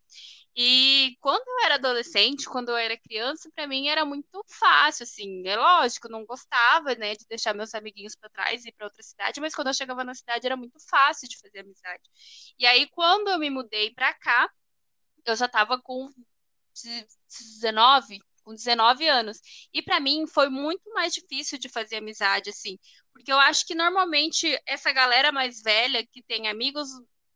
E 0.56 1.18
quando 1.20 1.46
eu 1.46 1.66
era 1.66 1.74
adolescente, 1.74 2.48
quando 2.48 2.70
eu 2.70 2.76
era 2.78 2.96
criança, 2.96 3.50
para 3.54 3.66
mim 3.66 3.88
era 3.88 4.06
muito 4.06 4.42
fácil, 4.48 5.02
assim. 5.02 5.46
É 5.46 5.54
lógico, 5.54 6.08
não 6.08 6.24
gostava, 6.24 6.94
né, 6.94 7.14
de 7.14 7.26
deixar 7.28 7.52
meus 7.52 7.74
amiguinhos 7.74 8.16
para 8.16 8.30
trás 8.30 8.64
e 8.64 8.68
ir 8.70 8.72
para 8.72 8.86
outra 8.86 9.02
cidade, 9.02 9.38
mas 9.38 9.54
quando 9.54 9.66
eu 9.68 9.74
chegava 9.74 10.02
na 10.02 10.14
cidade 10.14 10.46
era 10.46 10.56
muito 10.56 10.78
fácil 10.88 11.28
de 11.28 11.38
fazer 11.38 11.58
amizade. 11.60 12.02
E 12.58 12.64
aí 12.66 12.88
quando 12.88 13.28
eu 13.28 13.38
me 13.38 13.50
mudei 13.50 13.92
para 13.92 14.14
cá, 14.14 14.50
eu 15.26 15.36
já 15.36 15.48
tava 15.48 15.80
com 15.80 16.10
19, 16.80 18.18
com 18.42 18.54
19 18.54 19.08
anos. 19.08 19.40
E 19.72 19.82
para 19.82 20.00
mim 20.00 20.26
foi 20.26 20.48
muito 20.48 20.92
mais 20.92 21.12
difícil 21.14 21.58
de 21.58 21.68
fazer 21.68 21.96
amizade, 21.96 22.50
assim. 22.50 22.78
Porque 23.12 23.32
eu 23.32 23.38
acho 23.38 23.66
que 23.66 23.74
normalmente 23.74 24.60
essa 24.66 24.92
galera 24.92 25.32
mais 25.32 25.62
velha 25.62 26.06
que 26.06 26.22
tem 26.22 26.48
amigos 26.48 26.88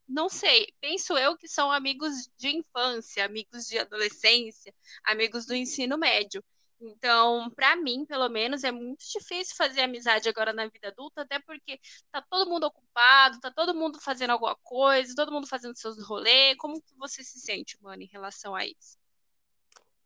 não 0.09 0.29
sei, 0.29 0.73
penso 0.81 1.19
eu 1.19 1.37
que 1.37 1.47
são 1.47 1.71
amigos 1.71 2.31
de 2.39 2.49
infância, 2.49 3.25
amigos 3.27 3.67
de 3.67 3.79
adolescência, 3.79 4.75
amigos 5.05 5.45
do 5.45 5.55
ensino 5.55 5.99
médio. 5.99 6.43
Então, 6.81 7.51
para 7.51 7.77
mim, 7.77 8.07
pelo 8.07 8.29
menos, 8.29 8.63
é 8.65 8.71
muito 8.71 9.05
difícil 9.05 9.57
fazer 9.57 9.83
amizade 9.83 10.29
agora 10.29 10.53
na 10.53 10.67
vida 10.69 10.89
adulta, 10.89 11.23
até 11.23 11.39
porque 11.41 11.79
tá 12.11 12.23
todo 12.23 12.49
mundo 12.49 12.65
ocupado, 12.65 13.41
tá 13.41 13.51
todo 13.51 13.75
mundo 13.75 14.01
fazendo 14.01 14.31
alguma 14.31 14.57
coisa, 14.63 15.15
todo 15.15 15.33
mundo 15.33 15.47
fazendo 15.47 15.77
seus 15.77 16.03
rolês. 16.03 16.57
Como 16.57 16.81
que 16.81 16.95
você 16.97 17.25
se 17.25 17.41
sente, 17.41 17.77
mano, 17.83 18.03
em 18.03 18.07
relação 18.07 18.55
a 18.55 18.65
isso? 18.65 18.98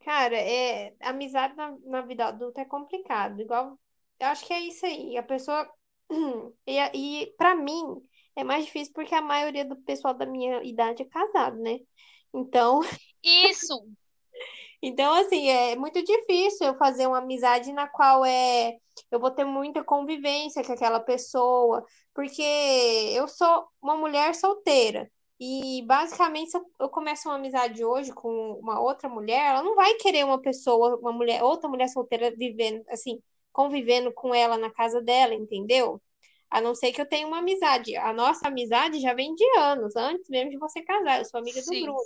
Cara, 0.03 0.35
é, 0.35 0.93
amizade 1.01 1.55
na, 1.55 1.75
na 1.85 2.01
vida 2.01 2.25
adulta 2.25 2.61
é 2.61 2.65
complicado. 2.65 3.39
Igual, 3.41 3.79
eu 4.19 4.27
acho 4.27 4.45
que 4.45 4.53
é 4.53 4.59
isso 4.61 4.85
aí. 4.85 5.17
A 5.17 5.23
pessoa. 5.23 5.69
E, 6.67 6.77
e 7.23 7.27
para 7.37 7.55
mim, 7.55 7.83
é 8.35 8.43
mais 8.43 8.65
difícil 8.65 8.93
porque 8.93 9.15
a 9.15 9.21
maioria 9.21 9.65
do 9.65 9.75
pessoal 9.77 10.13
da 10.13 10.25
minha 10.25 10.63
idade 10.63 11.01
é 11.01 11.05
casado, 11.05 11.57
né? 11.57 11.79
Então. 12.33 12.81
Isso! 13.23 13.87
então, 14.81 15.13
assim, 15.13 15.47
é 15.47 15.75
muito 15.75 16.03
difícil 16.03 16.67
eu 16.67 16.77
fazer 16.77 17.07
uma 17.07 17.19
amizade 17.19 17.71
na 17.71 17.87
qual 17.87 18.25
é 18.25 18.73
eu 19.09 19.19
vou 19.19 19.31
ter 19.31 19.45
muita 19.45 19.83
convivência 19.83 20.63
com 20.63 20.73
aquela 20.73 20.99
pessoa, 20.99 21.85
porque 22.13 22.41
eu 22.41 23.27
sou 23.27 23.67
uma 23.81 23.95
mulher 23.95 24.35
solteira. 24.35 25.09
E 25.39 25.81
basicamente, 25.85 26.51
se 26.51 26.57
eu 26.79 26.89
começo 26.89 27.27
uma 27.27 27.35
amizade 27.35 27.83
hoje 27.83 28.13
com 28.13 28.53
uma 28.59 28.79
outra 28.79 29.09
mulher, 29.09 29.49
ela 29.49 29.63
não 29.63 29.75
vai 29.75 29.93
querer 29.95 30.23
uma 30.23 30.39
pessoa, 30.39 30.95
uma 30.97 31.11
mulher, 31.11 31.43
outra 31.43 31.67
mulher 31.67 31.87
solteira 31.89 32.31
vivendo, 32.31 32.83
assim, 32.87 33.21
convivendo 33.51 34.13
com 34.13 34.33
ela 34.33 34.57
na 34.57 34.71
casa 34.71 35.01
dela, 35.01 35.33
entendeu? 35.33 36.01
A 36.49 36.61
não 36.61 36.75
ser 36.75 36.91
que 36.91 37.01
eu 37.01 37.07
tenha 37.07 37.27
uma 37.27 37.39
amizade. 37.39 37.95
A 37.97 38.13
nossa 38.13 38.47
amizade 38.47 38.99
já 38.99 39.13
vem 39.13 39.33
de 39.33 39.45
anos, 39.57 39.95
antes 39.95 40.29
mesmo 40.29 40.51
de 40.51 40.57
você 40.57 40.81
casar. 40.81 41.19
Eu 41.19 41.25
sou 41.25 41.39
amiga 41.39 41.61
Sim. 41.61 41.79
do 41.79 41.85
Bruno. 41.85 41.99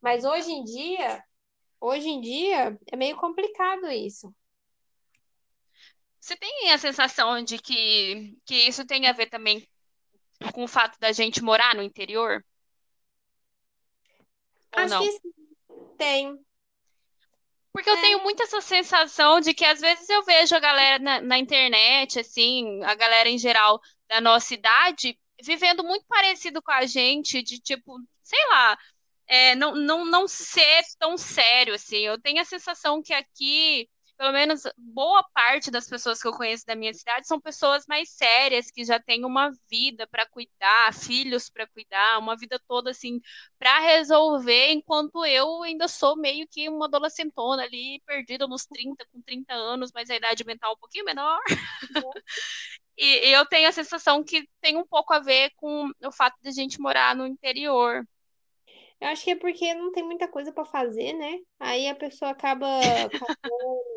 Mas 0.00 0.24
hoje 0.24 0.52
em 0.52 0.62
dia, 0.62 1.24
hoje 1.80 2.08
em 2.08 2.20
dia, 2.20 2.78
é 2.92 2.96
meio 2.96 3.16
complicado 3.16 3.90
isso. 3.90 4.32
Você 6.20 6.36
tem 6.36 6.72
a 6.72 6.78
sensação 6.78 7.42
de 7.42 7.58
que, 7.58 8.36
que 8.44 8.54
isso 8.54 8.84
tem 8.84 9.06
a 9.06 9.12
ver 9.12 9.30
também 9.30 9.66
com 10.52 10.64
o 10.64 10.68
fato 10.68 10.98
da 10.98 11.12
gente 11.12 11.42
morar 11.42 11.74
no 11.74 11.82
interior? 11.82 12.44
Ou 14.74 14.82
Acho 14.82 14.94
não? 14.94 15.02
que 15.02 15.12
sim. 15.12 15.20
tem. 15.98 16.46
Porque 17.72 17.90
eu 17.90 18.00
tenho 18.00 18.22
muito 18.22 18.42
essa 18.42 18.60
sensação 18.62 19.38
de 19.38 19.52
que 19.52 19.64
às 19.64 19.80
vezes 19.80 20.08
eu 20.08 20.24
vejo 20.24 20.56
a 20.56 20.58
galera 20.58 20.98
na, 20.98 21.20
na, 21.20 21.38
internet, 21.38 22.18
assim, 22.18 22.82
a 22.82 22.94
galera 22.94 23.28
em 23.28 23.36
geral 23.36 23.78
da 24.08 24.18
nossa 24.18 24.54
idade, 24.54 25.18
vivendo 25.42 25.84
muito 25.84 26.06
parecido 26.08 26.62
com 26.62 26.72
a 26.72 26.86
gente, 26.86 27.42
de 27.42 27.60
tipo, 27.60 27.98
sei 28.22 28.42
lá, 28.48 28.78
é, 29.26 29.54
não, 29.56 29.74
não, 29.74 30.06
não 30.06 30.26
ser 30.26 30.84
tão 30.98 31.18
sério, 31.18 31.74
assim. 31.74 31.98
Eu 31.98 32.18
tenho 32.18 32.40
a 32.40 32.44
sensação 32.46 33.02
que 33.02 33.12
aqui 33.12 33.88
pelo 34.16 34.32
menos 34.32 34.62
boa 34.76 35.22
parte 35.34 35.70
das 35.70 35.88
pessoas 35.88 36.20
que 36.20 36.26
eu 36.26 36.32
conheço 36.32 36.64
da 36.66 36.74
minha 36.74 36.92
cidade 36.94 37.26
são 37.26 37.40
pessoas 37.40 37.84
mais 37.86 38.10
sérias, 38.10 38.70
que 38.70 38.84
já 38.84 38.98
têm 38.98 39.24
uma 39.24 39.50
vida 39.70 40.06
para 40.06 40.26
cuidar, 40.26 40.94
filhos 40.94 41.50
para 41.50 41.66
cuidar, 41.66 42.18
uma 42.18 42.36
vida 42.36 42.60
toda 42.66 42.90
assim 42.90 43.20
para 43.58 43.78
resolver, 43.80 44.72
enquanto 44.72 45.24
eu 45.24 45.62
ainda 45.62 45.86
sou 45.88 46.16
meio 46.16 46.46
que 46.50 46.68
uma 46.68 46.86
adolescentona 46.86 47.62
ali, 47.62 48.02
perdida 48.06 48.46
nos 48.46 48.64
30, 48.66 49.04
com 49.12 49.20
30 49.20 49.52
anos, 49.52 49.90
mas 49.94 50.08
a 50.10 50.16
idade 50.16 50.44
mental 50.44 50.74
um 50.74 50.78
pouquinho 50.78 51.04
menor. 51.04 51.40
e, 52.96 53.28
e 53.28 53.32
eu 53.32 53.44
tenho 53.46 53.68
a 53.68 53.72
sensação 53.72 54.24
que 54.24 54.48
tem 54.60 54.76
um 54.76 54.86
pouco 54.86 55.12
a 55.12 55.20
ver 55.20 55.50
com 55.56 55.90
o 56.04 56.12
fato 56.12 56.36
de 56.42 56.48
a 56.48 56.52
gente 56.52 56.80
morar 56.80 57.14
no 57.14 57.26
interior. 57.26 58.02
Eu 59.00 59.08
acho 59.08 59.24
que 59.24 59.30
é 59.32 59.36
porque 59.36 59.74
não 59.74 59.92
tem 59.92 60.02
muita 60.02 60.26
coisa 60.26 60.50
para 60.52 60.64
fazer, 60.64 61.12
né? 61.12 61.38
Aí 61.60 61.86
a 61.86 61.94
pessoa 61.94 62.30
acaba 62.30 62.66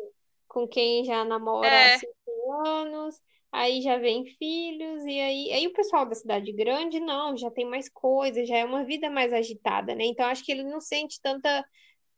com 0.50 0.66
quem 0.66 1.04
já 1.04 1.24
namora 1.24 1.68
é. 1.68 1.94
há 1.94 1.98
cinco 1.98 2.52
anos, 2.66 3.20
aí 3.52 3.80
já 3.80 3.96
vem 3.98 4.26
filhos, 4.36 5.04
e 5.04 5.20
aí, 5.20 5.52
aí 5.52 5.66
o 5.68 5.72
pessoal 5.72 6.04
da 6.04 6.14
cidade 6.14 6.52
grande, 6.52 6.98
não, 6.98 7.36
já 7.36 7.50
tem 7.50 7.64
mais 7.64 7.88
coisas, 7.88 8.48
já 8.48 8.58
é 8.58 8.64
uma 8.64 8.84
vida 8.84 9.08
mais 9.08 9.32
agitada, 9.32 9.94
né? 9.94 10.04
Então 10.04 10.26
acho 10.26 10.44
que 10.44 10.50
ele 10.50 10.64
não 10.64 10.80
sente 10.80 11.20
tanta, 11.22 11.64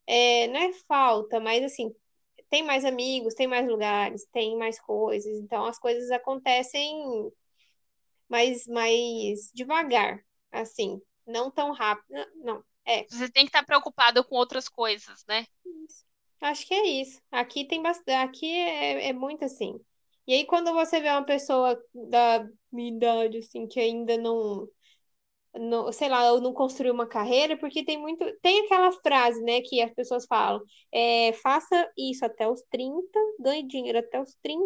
é, 0.06 0.48
não 0.48 0.60
é 0.60 0.72
falta, 0.88 1.38
mas 1.38 1.62
assim, 1.62 1.94
tem 2.48 2.62
mais 2.62 2.84
amigos, 2.86 3.34
tem 3.34 3.46
mais 3.46 3.68
lugares, 3.68 4.26
tem 4.32 4.56
mais 4.56 4.80
coisas, 4.80 5.38
então 5.38 5.66
as 5.66 5.78
coisas 5.78 6.10
acontecem 6.10 7.30
mais, 8.28 8.66
mais 8.66 9.50
devagar, 9.54 10.24
assim, 10.50 11.00
não 11.26 11.50
tão 11.50 11.72
rápido, 11.72 12.08
não, 12.36 12.64
é. 12.86 13.04
Você 13.04 13.28
tem 13.30 13.44
que 13.44 13.50
estar 13.50 13.64
preocupado 13.64 14.24
com 14.24 14.36
outras 14.36 14.68
coisas, 14.68 15.22
né? 15.28 15.46
Isso. 15.86 16.11
Acho 16.42 16.66
que 16.66 16.74
é 16.74 16.86
isso. 16.86 17.20
Aqui 17.30 17.64
tem 17.64 17.80
bastante, 17.80 18.10
aqui 18.10 18.52
é, 18.52 19.08
é 19.08 19.12
muito 19.12 19.44
assim. 19.44 19.80
E 20.26 20.34
aí, 20.34 20.44
quando 20.44 20.72
você 20.72 21.00
vê 21.00 21.08
uma 21.08 21.24
pessoa 21.24 21.80
da 21.94 22.44
minha 22.70 22.92
idade, 22.96 23.38
assim, 23.38 23.66
que 23.66 23.78
ainda 23.78 24.18
não, 24.18 24.68
não, 25.54 25.92
sei 25.92 26.08
lá, 26.08 26.38
não 26.40 26.52
construiu 26.52 26.92
uma 26.94 27.06
carreira, 27.06 27.56
porque 27.56 27.84
tem 27.84 27.96
muito, 27.98 28.24
tem 28.40 28.64
aquela 28.66 28.90
frase, 28.92 29.40
né, 29.42 29.60
que 29.60 29.80
as 29.80 29.92
pessoas 29.94 30.26
falam, 30.26 30.60
é, 30.92 31.32
faça 31.34 31.90
isso 31.96 32.24
até 32.24 32.48
os 32.48 32.62
30, 32.70 33.00
ganhe 33.40 33.66
dinheiro 33.66 33.98
até 33.98 34.20
os 34.20 34.34
30, 34.42 34.64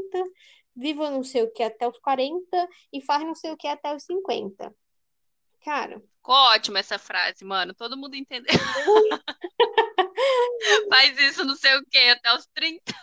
viva 0.75 1.11
não 1.11 1.23
sei 1.23 1.43
o 1.43 1.53
que 1.53 1.63
até 1.63 1.87
os 1.87 1.99
40 1.99 2.69
e 2.93 3.03
faz 3.03 3.23
não 3.23 3.35
sei 3.35 3.51
o 3.51 3.57
que 3.57 3.67
até 3.69 3.95
os 3.95 4.05
50. 4.05 4.75
Cara. 5.63 6.01
Ficou 6.17 6.35
ótima 6.35 6.79
essa 6.79 6.99
frase, 6.99 7.45
mano. 7.45 7.75
Todo 7.75 7.97
mundo 7.97 8.15
entendeu. 8.15 8.55
Faz 10.91 11.19
isso 11.19 11.45
não 11.45 11.55
sei 11.55 11.77
o 11.77 11.85
que 11.87 11.99
até 11.99 12.35
os 12.35 12.47
30. 12.55 12.95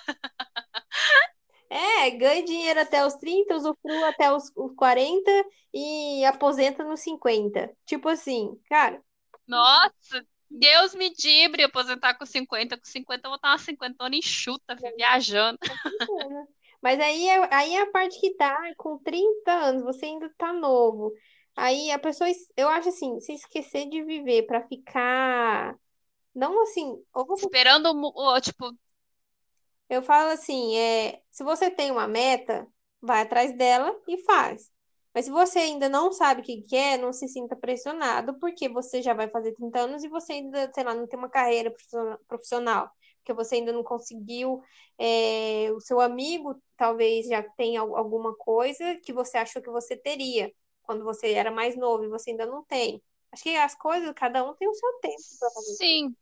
É, 1.70 2.12
ganha 2.12 2.44
dinheiro 2.44 2.80
até 2.80 3.06
os 3.06 3.16
30, 3.16 3.56
usufrua 3.56 4.10
até 4.10 4.32
os, 4.32 4.52
os 4.56 4.76
40 4.76 5.32
e 5.74 6.24
aposenta 6.26 6.84
nos 6.84 7.00
50. 7.00 7.72
Tipo 7.86 8.10
assim, 8.10 8.56
cara. 8.70 9.02
Nossa, 9.48 10.24
Deus 10.50 10.94
me 10.94 11.10
dibre 11.10 11.64
aposentar 11.64 12.14
com 12.14 12.26
50. 12.26 12.78
Com 12.78 12.86
50 12.86 13.26
eu 13.26 13.32
vou 13.32 13.38
estar 13.38 13.50
uma 13.50 13.58
cinquentona 13.58 14.16
enxuta, 14.16 14.76
viajando. 14.96 15.58
Mas 16.80 17.00
aí 17.00 17.28
é, 17.28 17.56
aí 17.56 17.74
é 17.76 17.82
a 17.82 17.92
parte 17.92 18.20
que 18.20 18.36
tá 18.36 18.56
com 18.78 18.98
30 19.00 19.52
anos, 19.52 19.84
você 19.84 20.06
ainda 20.06 20.30
tá 20.38 20.54
novo. 20.54 21.12
Aí 21.56 21.90
a 21.92 21.98
pessoa, 21.98 22.30
eu 22.58 22.68
acho 22.68 22.90
assim, 22.90 23.20
se 23.20 23.34
esquecer 23.34 23.90
de 23.90 24.04
viver 24.04 24.44
para 24.46 24.68
ficar 24.68 25.76
não 26.34 26.64
assim, 26.64 27.02
ou 27.14 27.26
você... 27.26 27.46
esperando, 27.46 27.94
tipo, 28.42 28.74
eu 29.90 30.02
falo 30.02 30.32
assim, 30.32 30.76
é, 30.76 31.22
se 31.32 31.44
você 31.44 31.70
tem 31.70 31.92
uma 31.92 32.08
meta, 32.08 32.68
vai 33.02 33.22
atrás 33.22 33.56
dela 33.56 33.96
e 34.08 34.18
faz. 34.24 34.72
Mas 35.14 35.26
se 35.26 35.32
você 35.32 35.60
ainda 35.60 35.88
não 35.88 36.12
sabe 36.12 36.42
o 36.42 36.44
que 36.44 36.64
quer, 36.64 36.98
não 36.98 37.14
se 37.14 37.28
sinta 37.28 37.56
pressionado, 37.56 38.40
porque 38.40 38.68
você 38.68 39.02
já 39.02 39.14
vai 39.14 39.30
fazer 39.30 39.54
30 39.54 39.82
anos 39.82 40.04
e 40.04 40.08
você 40.10 40.34
ainda, 40.34 40.72
sei 40.74 40.84
lá, 40.84 40.96
não 40.96 41.06
tem 41.06 41.20
uma 41.20 41.30
carreira 41.30 41.72
profissional, 42.28 42.90
porque 43.18 43.34
você 43.34 43.56
ainda 43.56 43.72
não 43.72 43.84
conseguiu, 43.84 44.60
é, 44.98 45.70
o 45.72 45.80
seu 45.80 46.02
amigo 46.02 46.60
talvez 46.76 47.28
já 47.28 47.44
tenha 47.44 47.82
alguma 47.82 48.36
coisa 48.36 48.96
que 49.04 49.14
você 49.14 49.38
achou 49.38 49.62
que 49.62 49.70
você 49.70 49.96
teria 49.96 50.52
quando 50.82 51.04
você 51.04 51.32
era 51.34 51.52
mais 51.52 51.78
novo 51.78 52.04
e 52.04 52.10
você 52.10 52.32
ainda 52.32 52.48
não 52.48 52.64
tem. 52.64 53.02
Acho 53.32 53.44
que 53.44 53.56
as 53.56 53.76
coisas, 53.76 54.12
cada 54.16 54.44
um 54.44 54.56
tem 54.56 54.68
o 54.68 54.74
seu 54.74 54.94
tempo 55.00 55.22
para 55.40 55.50
fazer. 55.52 55.76
Sim. 55.76 56.16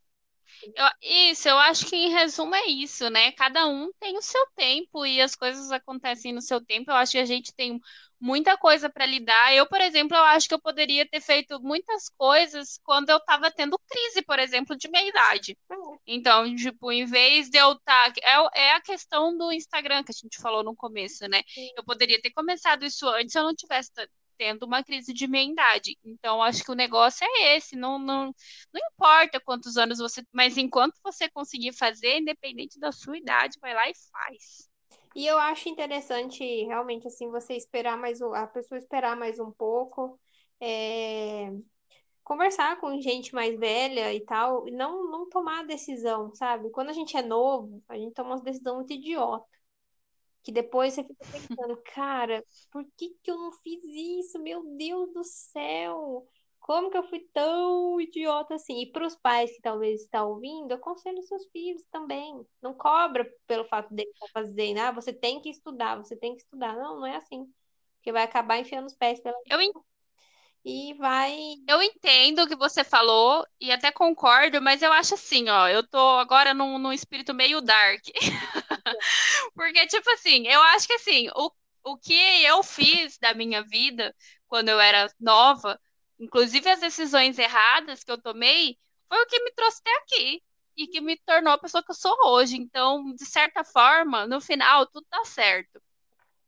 Eu, 0.75 0.85
isso, 1.01 1.47
eu 1.49 1.57
acho 1.57 1.85
que 1.85 1.95
em 1.95 2.09
resumo 2.09 2.55
é 2.55 2.65
isso, 2.67 3.09
né? 3.09 3.31
Cada 3.33 3.67
um 3.67 3.91
tem 3.99 4.17
o 4.17 4.21
seu 4.21 4.45
tempo 4.55 5.05
e 5.05 5.21
as 5.21 5.35
coisas 5.35 5.71
acontecem 5.71 6.33
no 6.33 6.41
seu 6.41 6.63
tempo. 6.63 6.91
Eu 6.91 6.95
acho 6.95 7.13
que 7.13 7.17
a 7.17 7.25
gente 7.25 7.53
tem 7.53 7.79
muita 8.19 8.55
coisa 8.57 8.89
para 8.89 9.05
lidar. 9.05 9.53
Eu, 9.53 9.67
por 9.67 9.81
exemplo, 9.81 10.15
eu 10.15 10.23
acho 10.23 10.47
que 10.47 10.53
eu 10.53 10.61
poderia 10.61 11.07
ter 11.07 11.19
feito 11.19 11.59
muitas 11.61 12.07
coisas 12.09 12.79
quando 12.83 13.09
eu 13.09 13.17
estava 13.17 13.49
tendo 13.51 13.79
crise, 13.89 14.21
por 14.21 14.37
exemplo, 14.37 14.77
de 14.77 14.87
meia 14.89 15.09
idade. 15.09 15.57
Então, 16.05 16.55
tipo, 16.55 16.91
em 16.91 17.05
vez 17.05 17.49
de 17.49 17.57
eu 17.57 17.73
estar. 17.73 18.13
Tá, 18.13 18.21
é, 18.21 18.67
é 18.67 18.73
a 18.73 18.81
questão 18.81 19.35
do 19.35 19.51
Instagram 19.51 20.03
que 20.03 20.11
a 20.11 20.19
gente 20.19 20.39
falou 20.39 20.63
no 20.63 20.75
começo, 20.75 21.27
né? 21.27 21.41
Eu 21.75 21.83
poderia 21.83 22.21
ter 22.21 22.31
começado 22.31 22.85
isso 22.85 23.07
antes 23.09 23.31
se 23.31 23.39
eu 23.39 23.43
não 23.43 23.55
tivesse 23.55 23.91
tendo 24.41 24.65
uma 24.65 24.83
crise 24.83 25.13
de 25.13 25.27
meia-idade. 25.27 25.95
Então, 26.03 26.41
acho 26.41 26.63
que 26.63 26.71
o 26.71 26.75
negócio 26.75 27.23
é 27.23 27.55
esse. 27.55 27.75
Não, 27.75 27.99
não, 27.99 28.33
não 28.73 28.81
importa 28.91 29.39
quantos 29.39 29.77
anos 29.77 29.99
você. 29.99 30.23
Mas 30.31 30.57
enquanto 30.57 30.95
você 31.03 31.29
conseguir 31.29 31.73
fazer, 31.73 32.17
independente 32.17 32.79
da 32.79 32.91
sua 32.91 33.19
idade, 33.19 33.59
vai 33.61 33.75
lá 33.75 33.87
e 33.87 33.93
faz. 34.11 34.67
E 35.15 35.27
eu 35.27 35.37
acho 35.37 35.69
interessante, 35.69 36.43
realmente, 36.63 37.05
assim, 37.05 37.29
você 37.29 37.53
esperar 37.53 37.95
mais 37.99 38.19
a 38.19 38.47
pessoa 38.47 38.79
esperar 38.79 39.15
mais 39.15 39.39
um 39.39 39.51
pouco. 39.51 40.19
É 40.59 41.51
conversar 42.23 42.79
com 42.79 43.01
gente 43.01 43.33
mais 43.33 43.59
velha 43.59 44.13
e 44.13 44.21
tal, 44.21 44.65
e 44.67 44.71
não, 44.71 45.09
não 45.11 45.27
tomar 45.27 45.65
decisão, 45.65 46.33
sabe? 46.33 46.69
Quando 46.69 46.89
a 46.89 46.93
gente 46.93 47.17
é 47.17 47.21
novo, 47.21 47.83
a 47.89 47.97
gente 47.97 48.13
toma 48.13 48.35
uma 48.35 48.41
decisão 48.41 48.75
muito 48.75 48.93
idiota. 48.93 49.45
Que 50.43 50.51
depois 50.51 50.93
você 50.93 51.03
fica 51.03 51.19
pensando, 51.31 51.81
cara, 51.93 52.43
por 52.71 52.85
que 52.97 53.15
que 53.23 53.31
eu 53.31 53.37
não 53.37 53.51
fiz 53.51 53.83
isso? 53.83 54.39
Meu 54.39 54.63
Deus 54.75 55.13
do 55.13 55.23
céu! 55.23 56.27
Como 56.59 56.91
que 56.91 56.97
eu 56.97 57.03
fui 57.03 57.27
tão 57.33 57.99
idiota 57.99 58.53
assim? 58.55 58.81
E 58.81 58.91
para 58.91 59.05
os 59.05 59.15
pais 59.15 59.51
que 59.51 59.61
talvez 59.61 60.01
estão 60.01 60.29
ouvindo, 60.29 60.71
aconselho 60.71 61.21
seus 61.23 61.47
filhos 61.49 61.83
também. 61.91 62.45
Não 62.61 62.73
cobra 62.73 63.27
pelo 63.47 63.65
fato 63.65 63.93
de 63.93 64.03
estar 64.03 64.27
fazendo, 64.31 64.77
ah, 64.77 64.91
você 64.91 65.11
tem 65.11 65.41
que 65.41 65.49
estudar, 65.49 65.97
você 65.97 66.15
tem 66.15 66.35
que 66.35 66.43
estudar. 66.43 66.75
Não, 66.75 66.99
não 66.99 67.07
é 67.07 67.15
assim. 67.15 67.51
Porque 67.95 68.11
vai 68.11 68.23
acabar 68.23 68.59
enfiando 68.59 68.85
os 68.85 68.95
pés 68.95 69.19
pela. 69.19 69.35
Eu, 69.49 69.59
e 70.63 70.93
vai. 70.95 71.35
Eu 71.67 71.81
entendo 71.81 72.43
o 72.43 72.47
que 72.47 72.55
você 72.55 72.83
falou 72.83 73.45
e 73.59 73.71
até 73.71 73.91
concordo, 73.91 74.61
mas 74.61 74.81
eu 74.81 74.91
acho 74.93 75.15
assim, 75.15 75.49
ó, 75.49 75.67
eu 75.67 75.87
tô 75.87 75.97
agora 76.19 76.53
num, 76.53 76.77
num 76.77 76.93
espírito 76.93 77.33
meio 77.33 77.61
dark. 77.61 78.03
Porque, 79.55 79.87
tipo 79.87 80.09
assim, 80.11 80.47
eu 80.47 80.61
acho 80.61 80.87
que 80.87 80.93
assim, 80.93 81.27
o, 81.35 81.51
o 81.83 81.97
que 81.97 82.13
eu 82.43 82.63
fiz 82.63 83.17
da 83.17 83.33
minha 83.33 83.63
vida 83.63 84.15
quando 84.47 84.69
eu 84.69 84.79
era 84.79 85.11
nova, 85.19 85.79
inclusive 86.19 86.69
as 86.69 86.79
decisões 86.79 87.37
erradas 87.39 88.03
que 88.03 88.11
eu 88.11 88.21
tomei, 88.21 88.77
foi 89.07 89.21
o 89.21 89.27
que 89.27 89.43
me 89.43 89.51
trouxe 89.53 89.79
até 89.81 89.95
aqui 89.99 90.43
e 90.77 90.87
que 90.87 91.01
me 91.01 91.17
tornou 91.19 91.53
a 91.53 91.57
pessoa 91.57 91.83
que 91.83 91.91
eu 91.91 91.95
sou 91.95 92.15
hoje. 92.25 92.55
Então, 92.57 93.13
de 93.15 93.25
certa 93.25 93.63
forma, 93.63 94.27
no 94.27 94.39
final, 94.41 94.85
tudo 94.87 95.05
dá 95.11 95.23
certo. 95.25 95.81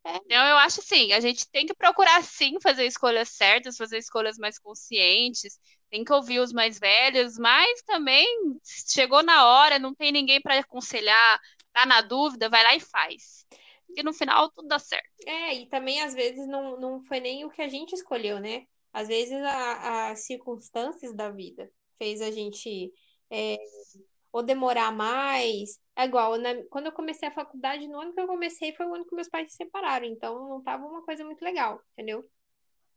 Então, 0.06 0.46
eu 0.48 0.58
acho 0.58 0.82
assim, 0.82 1.14
a 1.14 1.20
gente 1.20 1.50
tem 1.50 1.66
que 1.66 1.74
procurar 1.74 2.22
sim 2.24 2.60
fazer 2.62 2.86
escolhas 2.86 3.30
certas, 3.30 3.78
fazer 3.78 3.98
escolhas 3.98 4.38
mais 4.38 4.60
conscientes, 4.60 5.58
tem 5.90 6.04
que 6.04 6.12
ouvir 6.12 6.40
os 6.40 6.52
mais 6.52 6.80
velhos, 6.80 7.38
mas 7.38 7.82
também 7.84 8.28
chegou 8.64 9.24
na 9.24 9.46
hora, 9.48 9.80
não 9.80 9.94
tem 9.94 10.12
ninguém 10.12 10.42
para 10.42 10.60
aconselhar, 10.60 11.40
tá 11.72 11.86
na 11.86 12.02
dúvida, 12.02 12.50
vai 12.50 12.64
lá 12.64 12.76
e 12.76 12.80
faz. 12.80 13.46
Porque 13.88 14.04
no 14.04 14.14
final 14.14 14.50
tudo 14.52 14.68
dá 14.68 14.80
certo. 14.80 15.08
É, 15.26 15.56
e 15.56 15.68
também 15.68 16.02
às 16.02 16.14
vezes 16.14 16.48
não, 16.48 16.80
não 16.80 17.04
foi 17.04 17.20
nem 17.20 17.46
o 17.46 17.50
que 17.50 17.62
a 17.62 17.70
gente 17.70 17.94
escolheu, 17.94 18.40
né? 18.40 18.66
Às 18.92 19.08
vezes 19.08 19.34
as 19.42 20.26
circunstâncias 20.26 21.16
da 21.16 21.32
vida 21.32 21.72
fez 21.98 22.22
a 22.22 22.30
gente 22.32 22.92
é, 23.30 23.58
ou 24.34 24.42
demorar 24.44 24.92
mais. 24.92 25.80
É 25.96 26.06
igual, 26.06 26.38
na, 26.38 26.56
quando 26.72 26.88
eu 26.88 26.92
comecei 26.92 27.30
a 27.30 27.32
faculdade, 27.32 27.88
no 27.88 28.02
ano 28.02 28.14
que 28.14 28.20
eu 28.20 28.28
comecei 28.28 28.74
foi 28.74 28.88
o 28.88 28.96
ano 28.96 29.06
que 29.06 29.16
meus 29.16 29.30
pais 29.30 29.52
se 29.52 29.58
separaram, 29.58 30.08
então 30.08 30.50
não 30.50 30.62
tava 30.62 30.86
uma 30.86 31.04
coisa 31.04 31.24
muito 31.24 31.44
legal, 31.46 31.80
entendeu? 31.94 32.28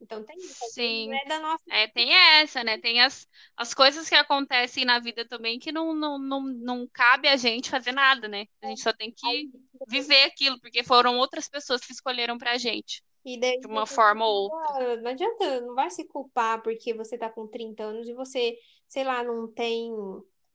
Então 0.00 0.24
tem 0.24 0.36
isso. 0.36 0.64
Sim. 0.72 1.14
É 1.14 1.26
da 1.26 1.38
nossa. 1.38 1.62
É, 1.70 1.88
tem 1.88 2.12
essa, 2.12 2.64
né? 2.64 2.78
Tem 2.78 3.00
as, 3.00 3.26
as 3.56 3.72
coisas 3.72 4.08
que 4.08 4.14
acontecem 4.14 4.84
na 4.84 4.98
vida 4.98 5.26
também 5.26 5.58
que 5.58 5.72
não, 5.72 5.94
não, 5.94 6.18
não, 6.18 6.42
não 6.42 6.88
cabe 6.92 7.28
a 7.28 7.36
gente 7.36 7.70
fazer 7.70 7.92
nada, 7.92 8.28
né? 8.28 8.46
A 8.62 8.68
gente 8.68 8.82
só 8.82 8.92
tem 8.92 9.12
que 9.12 9.50
viver 9.86 10.22
aquilo, 10.24 10.60
porque 10.60 10.82
foram 10.82 11.18
outras 11.18 11.48
pessoas 11.48 11.80
que 11.82 11.92
escolheram 11.92 12.36
pra 12.38 12.58
gente. 12.58 13.02
E 13.24 13.38
daí, 13.40 13.58
de 13.58 13.66
uma 13.66 13.86
forma 13.86 14.24
ou 14.24 14.50
outra. 14.50 14.96
Não 15.02 15.10
adianta, 15.10 15.60
não 15.62 15.74
vai 15.74 15.90
se 15.90 16.06
culpar 16.06 16.62
porque 16.62 16.94
você 16.94 17.18
tá 17.18 17.28
com 17.28 17.46
30 17.46 17.82
anos 17.82 18.06
e 18.08 18.14
você, 18.14 18.56
sei 18.86 19.02
lá, 19.02 19.22
não 19.24 19.50
tem 19.52 19.90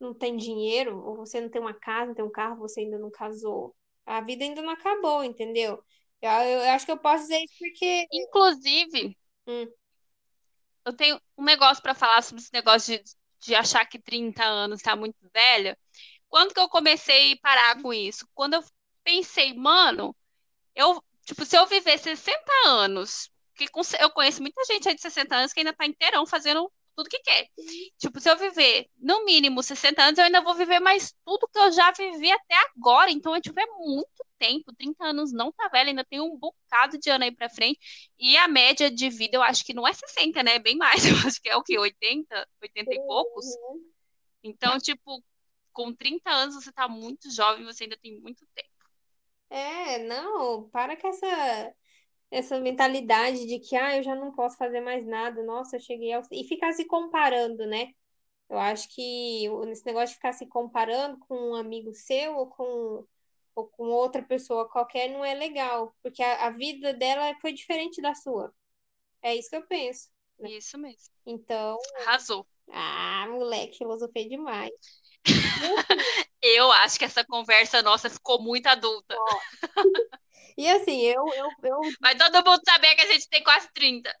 não 0.02 0.12
tem 0.12 0.36
dinheiro, 0.36 0.98
ou 1.04 1.16
você 1.16 1.40
não 1.40 1.48
tem 1.48 1.60
uma 1.60 1.74
casa, 1.74 2.06
não 2.06 2.14
tem 2.14 2.24
um 2.24 2.30
carro, 2.30 2.56
você 2.56 2.80
ainda 2.80 2.98
não 2.98 3.10
casou. 3.10 3.74
A 4.04 4.20
vida 4.20 4.44
ainda 4.44 4.60
não 4.60 4.70
acabou, 4.70 5.22
entendeu? 5.22 5.82
Eu, 6.20 6.30
eu 6.30 6.70
acho 6.70 6.84
que 6.84 6.92
eu 6.92 6.98
posso 6.98 7.22
dizer 7.22 7.42
isso 7.42 7.54
porque. 7.58 8.06
Inclusive, 8.12 9.16
hum. 9.46 9.66
eu 10.84 10.92
tenho 10.92 11.20
um 11.38 11.44
negócio 11.44 11.82
para 11.82 11.94
falar 11.94 12.22
sobre 12.22 12.42
esse 12.42 12.52
negócio 12.52 12.98
de, 12.98 13.04
de 13.40 13.54
achar 13.54 13.84
que 13.86 13.98
30 13.98 14.44
anos 14.44 14.80
está 14.80 14.96
muito 14.96 15.16
velha. 15.32 15.78
Quando 16.28 16.52
que 16.52 16.60
eu 16.60 16.68
comecei 16.68 17.34
a 17.34 17.38
parar 17.40 17.82
com 17.82 17.92
isso? 17.92 18.26
Quando 18.34 18.54
eu 18.54 18.64
pensei, 19.04 19.54
mano, 19.54 20.16
eu, 20.74 21.02
tipo, 21.24 21.44
se 21.44 21.56
eu 21.56 21.66
viver 21.66 21.98
60 21.98 22.40
anos, 22.66 23.30
que 23.54 23.68
eu 24.00 24.10
conheço 24.10 24.40
muita 24.40 24.64
gente 24.64 24.88
aí 24.88 24.94
de 24.94 25.02
60 25.02 25.36
anos 25.36 25.52
que 25.52 25.60
ainda 25.60 25.72
tá 25.72 25.86
inteirão 25.86 26.26
fazendo 26.26 26.72
tudo 27.02 27.10
que 27.10 27.18
quer. 27.18 27.48
Tipo, 27.98 28.20
se 28.20 28.30
eu 28.30 28.36
viver 28.36 28.88
no 28.98 29.24
mínimo 29.24 29.62
60 29.62 30.02
anos, 30.02 30.18
eu 30.18 30.24
ainda 30.24 30.40
vou 30.40 30.54
viver 30.54 30.80
mais 30.80 31.14
tudo 31.24 31.48
que 31.48 31.58
eu 31.58 31.72
já 31.72 31.90
vivi 31.92 32.30
até 32.30 32.54
agora. 32.76 33.10
Então, 33.10 33.34
eu 33.34 33.42
tiver 33.42 33.66
muito 33.78 34.24
tempo, 34.38 34.74
30 34.74 35.04
anos 35.04 35.32
não 35.32 35.52
tá 35.52 35.68
velho, 35.68 35.90
ainda 35.90 36.04
tem 36.04 36.20
um 36.20 36.36
bocado 36.36 36.98
de 36.98 37.10
ano 37.10 37.24
aí 37.24 37.32
pra 37.32 37.48
frente. 37.48 37.78
E 38.18 38.36
a 38.36 38.48
média 38.48 38.90
de 38.90 39.08
vida, 39.10 39.36
eu 39.36 39.42
acho 39.42 39.64
que 39.64 39.74
não 39.74 39.86
é 39.86 39.92
60, 39.92 40.42
né? 40.42 40.56
É 40.56 40.58
bem 40.58 40.76
mais. 40.76 41.02
Eu 41.06 41.16
acho 41.26 41.40
que 41.40 41.48
é 41.48 41.56
o 41.56 41.62
quê? 41.62 41.78
80, 41.78 42.48
80 42.60 42.94
e 42.94 43.00
poucos. 43.00 43.46
Então, 44.42 44.78
tipo, 44.78 45.22
com 45.72 45.92
30 45.94 46.30
anos 46.30 46.54
você 46.54 46.72
tá 46.72 46.88
muito 46.88 47.30
jovem, 47.30 47.64
você 47.64 47.84
ainda 47.84 47.96
tem 47.96 48.20
muito 48.20 48.46
tempo. 48.54 48.68
É, 49.50 49.98
não, 49.98 50.68
para 50.70 50.96
com 50.96 51.08
essa 51.08 51.74
essa 52.32 52.58
mentalidade 52.58 53.46
de 53.46 53.60
que, 53.60 53.76
ah, 53.76 53.96
eu 53.98 54.02
já 54.02 54.14
não 54.14 54.32
posso 54.32 54.56
fazer 54.56 54.80
mais 54.80 55.06
nada, 55.06 55.42
nossa, 55.44 55.76
eu 55.76 55.80
cheguei 55.80 56.12
ao... 56.14 56.22
E 56.32 56.44
ficar 56.44 56.72
se 56.72 56.86
comparando, 56.86 57.66
né? 57.66 57.92
Eu 58.48 58.58
acho 58.58 58.88
que 58.94 59.46
esse 59.70 59.84
negócio 59.84 60.08
de 60.08 60.14
ficar 60.14 60.32
se 60.32 60.46
comparando 60.46 61.18
com 61.20 61.50
um 61.50 61.54
amigo 61.54 61.92
seu 61.92 62.34
ou 62.36 62.46
com, 62.46 63.06
ou 63.54 63.66
com 63.68 63.84
outra 63.84 64.22
pessoa 64.22 64.68
qualquer 64.68 65.10
não 65.10 65.22
é 65.22 65.34
legal, 65.34 65.94
porque 66.02 66.22
a, 66.22 66.46
a 66.46 66.50
vida 66.50 66.94
dela 66.94 67.34
foi 67.40 67.52
diferente 67.52 68.00
da 68.00 68.14
sua. 68.14 68.52
É 69.20 69.36
isso 69.36 69.50
que 69.50 69.56
eu 69.56 69.66
penso. 69.66 70.08
Né? 70.38 70.52
Isso 70.52 70.78
mesmo. 70.78 71.12
Então. 71.26 71.78
Arrasou. 71.98 72.46
Ah, 72.70 73.26
moleque, 73.28 73.76
filosofei 73.76 74.26
demais. 74.26 74.72
eu 76.42 76.72
acho 76.72 76.98
que 76.98 77.04
essa 77.04 77.24
conversa 77.24 77.82
nossa 77.82 78.08
ficou 78.08 78.42
muito 78.42 78.66
adulta. 78.68 79.14
E 80.56 80.68
assim, 80.68 81.00
eu, 81.02 81.32
eu, 81.34 81.48
eu. 81.62 81.94
Vai 82.00 82.16
todo 82.16 82.44
mundo 82.48 82.60
saber 82.64 82.94
que 82.94 83.02
a 83.02 83.12
gente 83.12 83.28
tem 83.28 83.42
quase 83.42 83.68
30. 83.72 84.12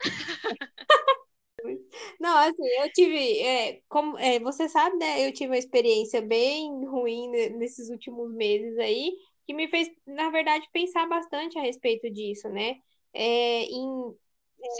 Não, 2.20 2.36
assim, 2.38 2.66
eu 2.80 2.92
tive. 2.92 3.40
É, 3.40 3.80
como, 3.88 4.18
é, 4.18 4.38
você 4.40 4.68
sabe, 4.68 4.96
né? 4.96 5.26
Eu 5.26 5.32
tive 5.32 5.48
uma 5.52 5.58
experiência 5.58 6.20
bem 6.22 6.84
ruim 6.86 7.28
nesses 7.30 7.88
últimos 7.90 8.32
meses 8.32 8.78
aí, 8.78 9.12
que 9.46 9.54
me 9.54 9.68
fez, 9.68 9.88
na 10.06 10.30
verdade, 10.30 10.66
pensar 10.72 11.06
bastante 11.08 11.58
a 11.58 11.62
respeito 11.62 12.10
disso, 12.10 12.48
né? 12.48 12.76
É, 13.12 13.62
em 13.64 14.14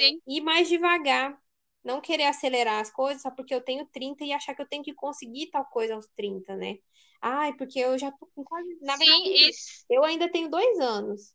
é, 0.00 0.10
ir 0.26 0.40
mais 0.40 0.68
devagar. 0.68 1.38
Não 1.84 2.00
querer 2.00 2.24
acelerar 2.24 2.80
as 2.80 2.92
coisas 2.92 3.22
só 3.22 3.30
porque 3.30 3.52
eu 3.52 3.60
tenho 3.60 3.84
30 3.86 4.24
e 4.24 4.32
achar 4.32 4.54
que 4.54 4.62
eu 4.62 4.68
tenho 4.68 4.84
que 4.84 4.94
conseguir 4.94 5.50
tal 5.50 5.64
coisa 5.64 5.94
aos 5.94 6.06
30, 6.16 6.54
né? 6.56 6.76
Ai, 7.20 7.52
porque 7.56 7.78
eu 7.80 7.98
já 7.98 8.10
tô 8.12 8.26
com 8.34 8.44
quase. 8.44 8.78
Na 8.80 8.96
Sim, 8.96 9.06
verdade, 9.06 9.50
isso. 9.50 9.84
eu 9.90 10.04
ainda 10.04 10.30
tenho 10.30 10.48
dois 10.48 10.78
anos 10.78 11.34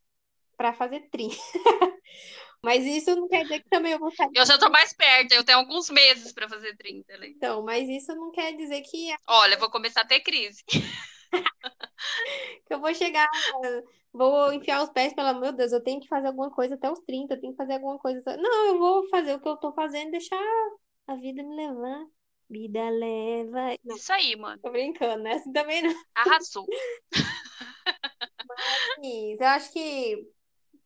para 0.57 0.73
fazer 0.73 1.07
30. 1.11 1.35
mas 2.63 2.83
isso 2.83 3.15
não 3.15 3.27
quer 3.27 3.43
dizer 3.43 3.61
que 3.61 3.69
também 3.69 3.93
eu 3.93 3.99
vou 3.99 4.11
sair. 4.11 4.31
Eu 4.33 4.45
já 4.45 4.57
tô 4.57 4.69
mais 4.69 4.91
perto, 4.93 5.33
eu 5.33 5.43
tenho 5.43 5.59
alguns 5.59 5.89
meses 5.89 6.33
para 6.33 6.49
fazer 6.49 6.75
30. 6.75 7.17
Né? 7.17 7.27
Então, 7.27 7.63
mas 7.63 7.87
isso 7.87 8.13
não 8.15 8.31
quer 8.31 8.53
dizer 8.53 8.81
que. 8.81 9.13
Olha, 9.27 9.53
eu 9.53 9.59
vou 9.59 9.69
começar 9.69 10.01
a 10.01 10.07
ter 10.07 10.21
crise. 10.21 10.63
que 12.67 12.73
eu 12.73 12.79
vou 12.79 12.93
chegar, 12.93 13.29
vou 14.11 14.51
enfiar 14.51 14.83
os 14.83 14.89
pés 14.89 15.13
pela 15.13 15.33
meu 15.33 15.51
Deus, 15.51 15.71
eu 15.71 15.83
tenho 15.83 16.01
que 16.01 16.07
fazer 16.07 16.27
alguma 16.27 16.51
coisa 16.51 16.75
até 16.75 16.91
os 16.91 16.99
30, 17.01 17.35
eu 17.35 17.39
tenho 17.39 17.53
que 17.53 17.57
fazer 17.57 17.73
alguma 17.73 17.97
coisa. 17.99 18.21
Não, 18.37 18.67
eu 18.67 18.79
vou 18.79 19.07
fazer 19.09 19.35
o 19.35 19.39
que 19.39 19.47
eu 19.47 19.57
tô 19.57 19.73
fazendo, 19.73 20.11
deixar 20.11 20.41
a 21.07 21.15
vida 21.15 21.43
me 21.43 21.55
levar. 21.55 22.05
Vida 22.49 22.89
leva. 22.89 23.77
Não, 23.83 23.97
Isso 23.97 24.13
aí, 24.13 24.35
mano. 24.37 24.59
Tô 24.61 24.71
brincando, 24.71 25.23
né? 25.23 25.33
Assim 25.33 25.51
também 25.51 25.81
não. 25.81 25.93
Arrasou. 26.15 26.65
Mas, 28.99 29.39
eu 29.39 29.47
acho 29.47 29.73
que 29.73 30.27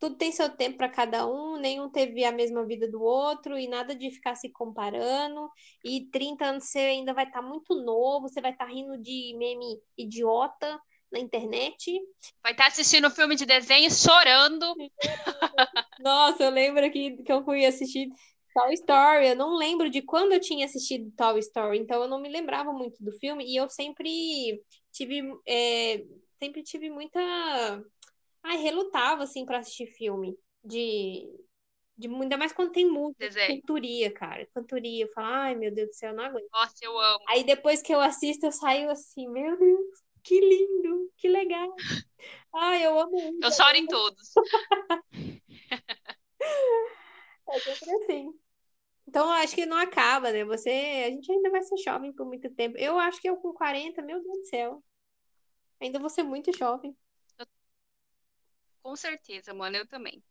tudo 0.02 0.16
tem 0.16 0.32
seu 0.32 0.50
tempo 0.50 0.78
para 0.78 0.90
cada 0.90 1.28
um, 1.28 1.58
nenhum 1.58 1.88
teve 1.88 2.26
a 2.26 2.32
mesma 2.32 2.66
vida 2.66 2.90
do 2.90 3.00
outro 3.04 3.56
e 3.56 3.68
nada 3.68 3.96
de 3.96 4.10
ficar 4.10 4.34
se 4.34 4.50
comparando. 4.50 5.48
E 5.86 6.10
30 6.10 6.44
anos 6.44 6.64
você 6.64 6.80
ainda 6.80 7.14
vai 7.14 7.26
estar 7.26 7.44
tá 7.44 7.48
muito 7.48 7.76
novo, 7.76 8.28
você 8.28 8.42
vai 8.42 8.52
estar 8.52 8.66
tá 8.66 8.72
rindo 8.72 8.98
de 8.98 9.36
meme 9.38 9.80
idiota 9.96 10.82
na 11.12 11.20
internet. 11.20 12.02
Vai 12.42 12.54
estar 12.54 12.64
tá 12.64 12.70
assistindo 12.70 13.12
filme 13.12 13.36
de 13.36 13.46
desenho, 13.46 13.92
chorando. 13.92 14.74
Nossa, 16.00 16.46
eu 16.46 16.50
lembro 16.50 16.92
que, 16.92 17.18
que 17.18 17.32
eu 17.32 17.46
fui 17.46 17.64
assistir 17.64 18.10
Toy 18.56 18.74
Story. 18.74 19.28
Eu 19.28 19.36
não 19.36 19.56
lembro 19.56 19.88
de 19.88 20.02
quando 20.02 20.32
eu 20.32 20.40
tinha 20.40 20.66
assistido 20.66 21.14
Toy 21.16 21.38
Story, 21.42 21.78
então 21.78 22.02
eu 22.02 22.10
não 22.10 22.20
me 22.20 22.28
lembrava 22.28 22.74
muito 22.74 23.04
do 23.04 23.12
filme 23.20 23.46
e 23.46 23.56
eu 23.56 23.70
sempre 23.70 24.64
tive, 24.92 25.22
é, 25.48 26.04
sempre 26.40 26.64
tive 26.64 26.90
muita 26.90 27.20
Ai, 28.44 28.58
relutava, 28.58 29.24
assim, 29.24 29.46
para 29.46 29.60
assistir 29.60 29.88
filme 29.88 30.38
de, 30.64 31.28
De, 31.98 32.08
ainda 32.08 32.38
mais 32.38 32.52
quando 32.52 32.72
tem 32.72 32.90
música, 32.90 33.26
Desenho. 33.26 33.62
cantoria, 33.62 34.12
cara. 34.12 34.48
Cantoria. 34.54 35.06
Eu 35.06 35.12
falo, 35.14 35.28
ai, 35.28 35.56
meu 35.56 35.74
Deus 35.74 35.90
do 35.90 35.94
céu, 35.96 36.12
eu 36.12 36.16
não 36.16 36.24
aguento. 36.24 36.50
Nossa, 36.52 36.76
eu 36.82 37.00
amo. 37.00 37.24
Aí 37.28 37.44
depois 37.44 37.82
que 37.82 37.94
eu 37.94 38.00
assisto, 38.00 38.46
eu 38.46 38.52
saio 38.52 38.90
assim, 38.90 39.28
meu 39.28 39.58
Deus, 39.58 39.86
que 40.24 40.40
lindo, 40.40 41.12
que 41.18 41.28
legal. 41.28 41.74
Ai, 42.54 42.86
eu 42.86 43.00
amo 43.00 43.12
muito. 43.12 43.44
Eu 43.44 43.52
choro 43.52 43.78
em 43.78 43.88
todos. 43.88 44.34
É 47.54 47.60
sempre 47.60 47.92
assim. 47.96 48.34
Então, 49.06 49.26
eu 49.26 49.32
acho 49.32 49.54
que 49.54 49.66
não 49.66 49.78
acaba, 49.78 50.32
né? 50.32 50.46
Você, 50.46 50.70
a 51.06 51.10
gente 51.10 51.30
ainda 51.30 51.50
vai 51.50 51.62
ser 51.62 51.76
jovem 51.78 52.14
por 52.14 52.26
muito 52.26 52.50
tempo. 52.52 52.78
Eu 52.78 52.98
acho 52.98 53.22
que 53.22 53.30
eu 53.30 53.36
com 53.36 53.54
40, 53.54 54.02
meu 54.02 54.22
Deus 54.24 54.38
do 54.38 54.46
céu. 54.46 54.82
Ainda 55.82 56.00
vou 56.00 56.10
ser 56.10 56.24
muito 56.24 56.56
jovem. 56.56 56.96
Com 58.82 58.96
certeza, 58.96 59.54
mano, 59.54 59.78
eu 59.78 59.88
também. 59.88 60.24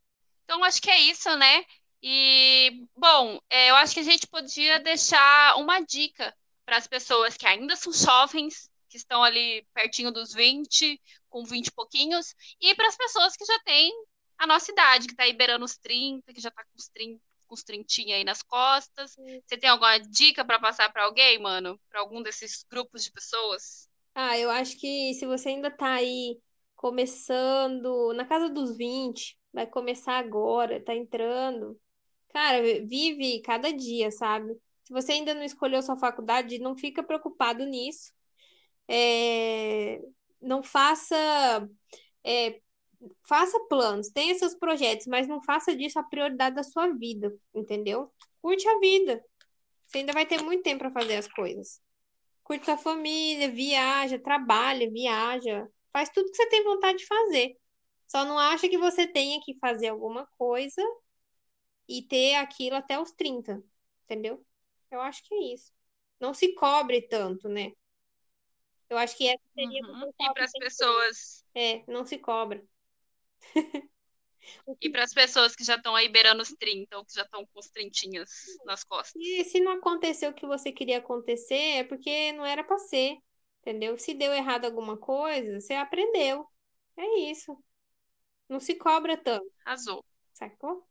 Então, 0.44 0.64
acho 0.64 0.82
que 0.82 0.90
é 0.90 0.98
isso, 0.98 1.34
né? 1.36 1.64
E, 2.02 2.86
bom, 2.96 3.38
é, 3.48 3.70
eu 3.70 3.76
acho 3.76 3.94
que 3.94 4.00
a 4.00 4.04
gente 4.04 4.26
podia 4.26 4.80
deixar 4.80 5.56
uma 5.56 5.80
dica 5.80 6.34
para 6.64 6.76
as 6.76 6.86
pessoas 6.86 7.36
que 7.36 7.46
ainda 7.46 7.76
são 7.76 7.92
jovens, 7.92 8.70
que 8.88 8.96
estão 8.96 9.22
ali 9.22 9.66
pertinho 9.72 10.10
dos 10.10 10.32
20, 10.32 11.00
com 11.28 11.44
20 11.44 11.68
e 11.68 11.72
pouquinhos, 11.72 12.34
e 12.60 12.74
para 12.74 12.88
as 12.88 12.96
pessoas 12.96 13.36
que 13.36 13.44
já 13.44 13.58
têm 13.60 13.92
a 14.38 14.46
nossa 14.46 14.72
idade, 14.72 15.06
que 15.06 15.12
está 15.12 15.24
aí 15.24 15.32
beirando 15.32 15.64
os 15.64 15.76
30, 15.76 16.32
que 16.32 16.40
já 16.40 16.48
está 16.48 16.64
com 16.64 16.76
os 16.76 16.88
30, 16.88 17.20
com 17.46 17.54
os 17.54 17.62
30 17.62 17.86
aí 18.14 18.24
nas 18.24 18.42
costas. 18.42 19.14
Você 19.46 19.58
tem 19.58 19.68
alguma 19.68 19.98
dica 19.98 20.44
para 20.44 20.58
passar 20.58 20.90
para 20.92 21.04
alguém, 21.04 21.38
mano? 21.38 21.78
Para 21.90 22.00
algum 22.00 22.22
desses 22.22 22.64
grupos 22.68 23.04
de 23.04 23.12
pessoas? 23.12 23.88
Ah, 24.14 24.38
eu 24.38 24.50
acho 24.50 24.78
que 24.78 25.12
se 25.14 25.26
você 25.26 25.50
ainda 25.50 25.70
tá 25.70 25.94
aí 25.94 26.40
começando 26.81 28.14
na 28.14 28.25
casa 28.25 28.49
dos 28.49 28.75
20, 28.75 29.38
vai 29.53 29.66
começar 29.66 30.14
agora, 30.14 30.83
tá 30.83 30.95
entrando. 30.95 31.79
Cara, 32.31 32.62
vive 32.87 33.43
cada 33.43 33.71
dia, 33.71 34.11
sabe? 34.11 34.55
Se 34.85 34.90
você 34.90 35.12
ainda 35.12 35.35
não 35.35 35.43
escolheu 35.43 35.83
sua 35.83 35.99
faculdade, 35.99 36.59
não 36.59 36.75
fica 36.75 37.03
preocupado 37.03 37.66
nisso. 37.66 38.11
É, 38.88 40.01
não 40.40 40.62
faça 40.62 41.69
é, 42.25 42.59
faça 43.29 43.61
planos, 43.69 44.09
tenha 44.09 44.35
seus 44.38 44.55
projetos, 44.55 45.07
mas 45.07 45.29
não 45.29 45.43
faça 45.43 45.77
disso 45.77 45.99
a 45.99 46.03
prioridade 46.03 46.57
da 46.57 46.62
sua 46.62 46.88
vida, 46.95 47.31
entendeu? 47.55 48.11
Curte 48.40 48.66
a 48.66 48.79
vida. 48.79 49.23
Você 49.87 49.99
ainda 49.99 50.14
vai 50.14 50.25
ter 50.25 50.43
muito 50.43 50.62
tempo 50.62 50.79
para 50.79 50.93
fazer 50.93 51.16
as 51.16 51.29
coisas. 51.29 51.79
Curte 52.43 52.64
sua 52.64 52.79
família, 52.79 53.51
viaja, 53.51 54.19
trabalha, 54.19 54.90
viaja, 54.90 55.69
faz 55.92 56.09
tudo 56.11 56.31
que 56.31 56.37
você 56.37 56.48
tem 56.48 56.64
vontade 56.64 56.98
de 56.98 57.07
fazer. 57.07 57.57
Só 58.07 58.24
não 58.24 58.38
acha 58.38 58.68
que 58.68 58.79
você 58.79 59.07
tenha 59.07 59.40
que 59.40 59.59
fazer 59.59 59.88
alguma 59.88 60.26
coisa 60.38 60.83
e 61.88 62.03
ter 62.03 62.35
aquilo 62.37 62.76
até 62.76 63.00
os 63.00 63.12
30, 63.12 63.62
entendeu? 64.05 64.44
Eu 64.90 65.00
acho 65.00 65.22
que 65.24 65.35
é 65.35 65.55
isso. 65.55 65.72
Não 66.18 66.35
se 66.35 66.55
cobre 66.55 67.03
tanto, 67.03 67.48
né? 67.48 67.72
Eu 68.88 68.98
acho 68.98 69.16
que 69.16 69.29
essa 69.29 69.42
seria 69.55 69.83
uhum. 69.87 70.11
E 70.18 70.33
para 70.35 70.44
as 70.44 70.53
pessoas. 70.53 71.44
É, 71.55 71.85
não 71.87 72.05
se 72.05 72.18
cobra. 72.18 72.62
e 74.81 74.90
para 74.90 75.05
as 75.05 75.14
pessoas 75.14 75.55
que 75.55 75.64
já 75.64 75.76
estão 75.76 75.94
aí 75.94 76.09
beirando 76.09 76.42
os 76.42 76.50
30 76.50 76.98
ou 76.98 77.05
que 77.05 77.14
já 77.14 77.22
estão 77.22 77.46
com 77.46 77.61
os 77.61 77.68
trintinhas 77.68 78.31
nas 78.64 78.83
costas. 78.83 79.14
E 79.22 79.44
se 79.44 79.61
não 79.61 79.72
aconteceu 79.72 80.31
o 80.31 80.35
que 80.35 80.46
você 80.46 80.72
queria 80.72 80.98
acontecer, 80.98 81.55
é 81.55 81.85
porque 81.85 82.33
não 82.33 82.44
era 82.44 82.64
para 82.64 82.79
ser, 82.79 83.16
entendeu? 83.61 83.99
Se 83.99 84.14
deu 84.14 84.33
errado 84.33 84.64
alguma 84.64 84.96
coisa, 84.96 85.61
você 85.61 85.75
aprendeu. 85.75 86.46
É 86.96 87.31
isso. 87.31 87.57
Não 88.49 88.61
se 88.61 88.75
cobra 88.75 89.16
tanto. 89.16 89.51
Azul. 89.64 90.05
Sacou? 90.33 90.87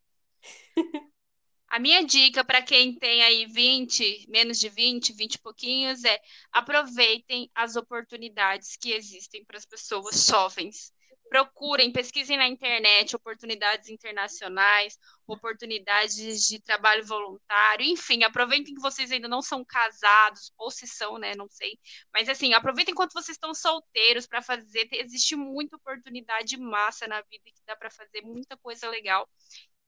A 1.68 1.78
minha 1.78 2.04
dica 2.04 2.44
para 2.44 2.64
quem 2.64 2.96
tem 2.98 3.22
aí 3.22 3.46
20, 3.46 4.26
menos 4.28 4.60
de 4.60 4.70
20, 4.70 5.14
20 5.14 5.36
e 5.36 5.40
pouquinhos 5.40 6.04
é 6.04 6.20
aproveitem 6.52 7.50
as 7.54 7.76
oportunidades 7.76 8.76
que 8.76 8.92
existem 8.92 9.46
para 9.46 9.58
as 9.58 9.66
pessoas 9.66 10.26
jovens. 10.26 10.92
Procurem, 11.30 11.92
pesquisem 11.92 12.38
na 12.38 12.48
internet 12.48 13.16
oportunidades 13.16 13.88
internacionais, 13.90 14.98
oportunidades 15.28 16.48
de 16.48 16.60
trabalho 16.60 17.06
voluntário, 17.06 17.86
enfim, 17.86 18.24
aproveitem 18.24 18.74
que 18.74 18.82
vocês 18.82 19.12
ainda 19.12 19.28
não 19.28 19.42
são 19.42 19.64
casados, 19.64 20.52
ou 20.58 20.72
se 20.72 20.88
são, 20.88 21.20
né? 21.20 21.36
Não 21.36 21.48
sei. 21.50 21.78
Mas 22.14 22.28
assim, 22.28 22.54
aproveitem 22.54 22.94
enquanto 22.94 23.14
vocês 23.14 23.36
estão 23.36 23.54
solteiros 23.54 24.26
para 24.26 24.42
fazer. 24.42 24.88
Existe 24.92 25.36
muita 25.36 25.76
oportunidade 25.76 26.58
massa 26.58 27.08
na 27.08 27.22
vida 27.22 27.46
que 27.46 27.64
dá 27.66 27.76
para 27.76 27.92
fazer 27.92 28.22
muita 28.22 28.58
coisa 28.58 28.90
legal 28.90 29.30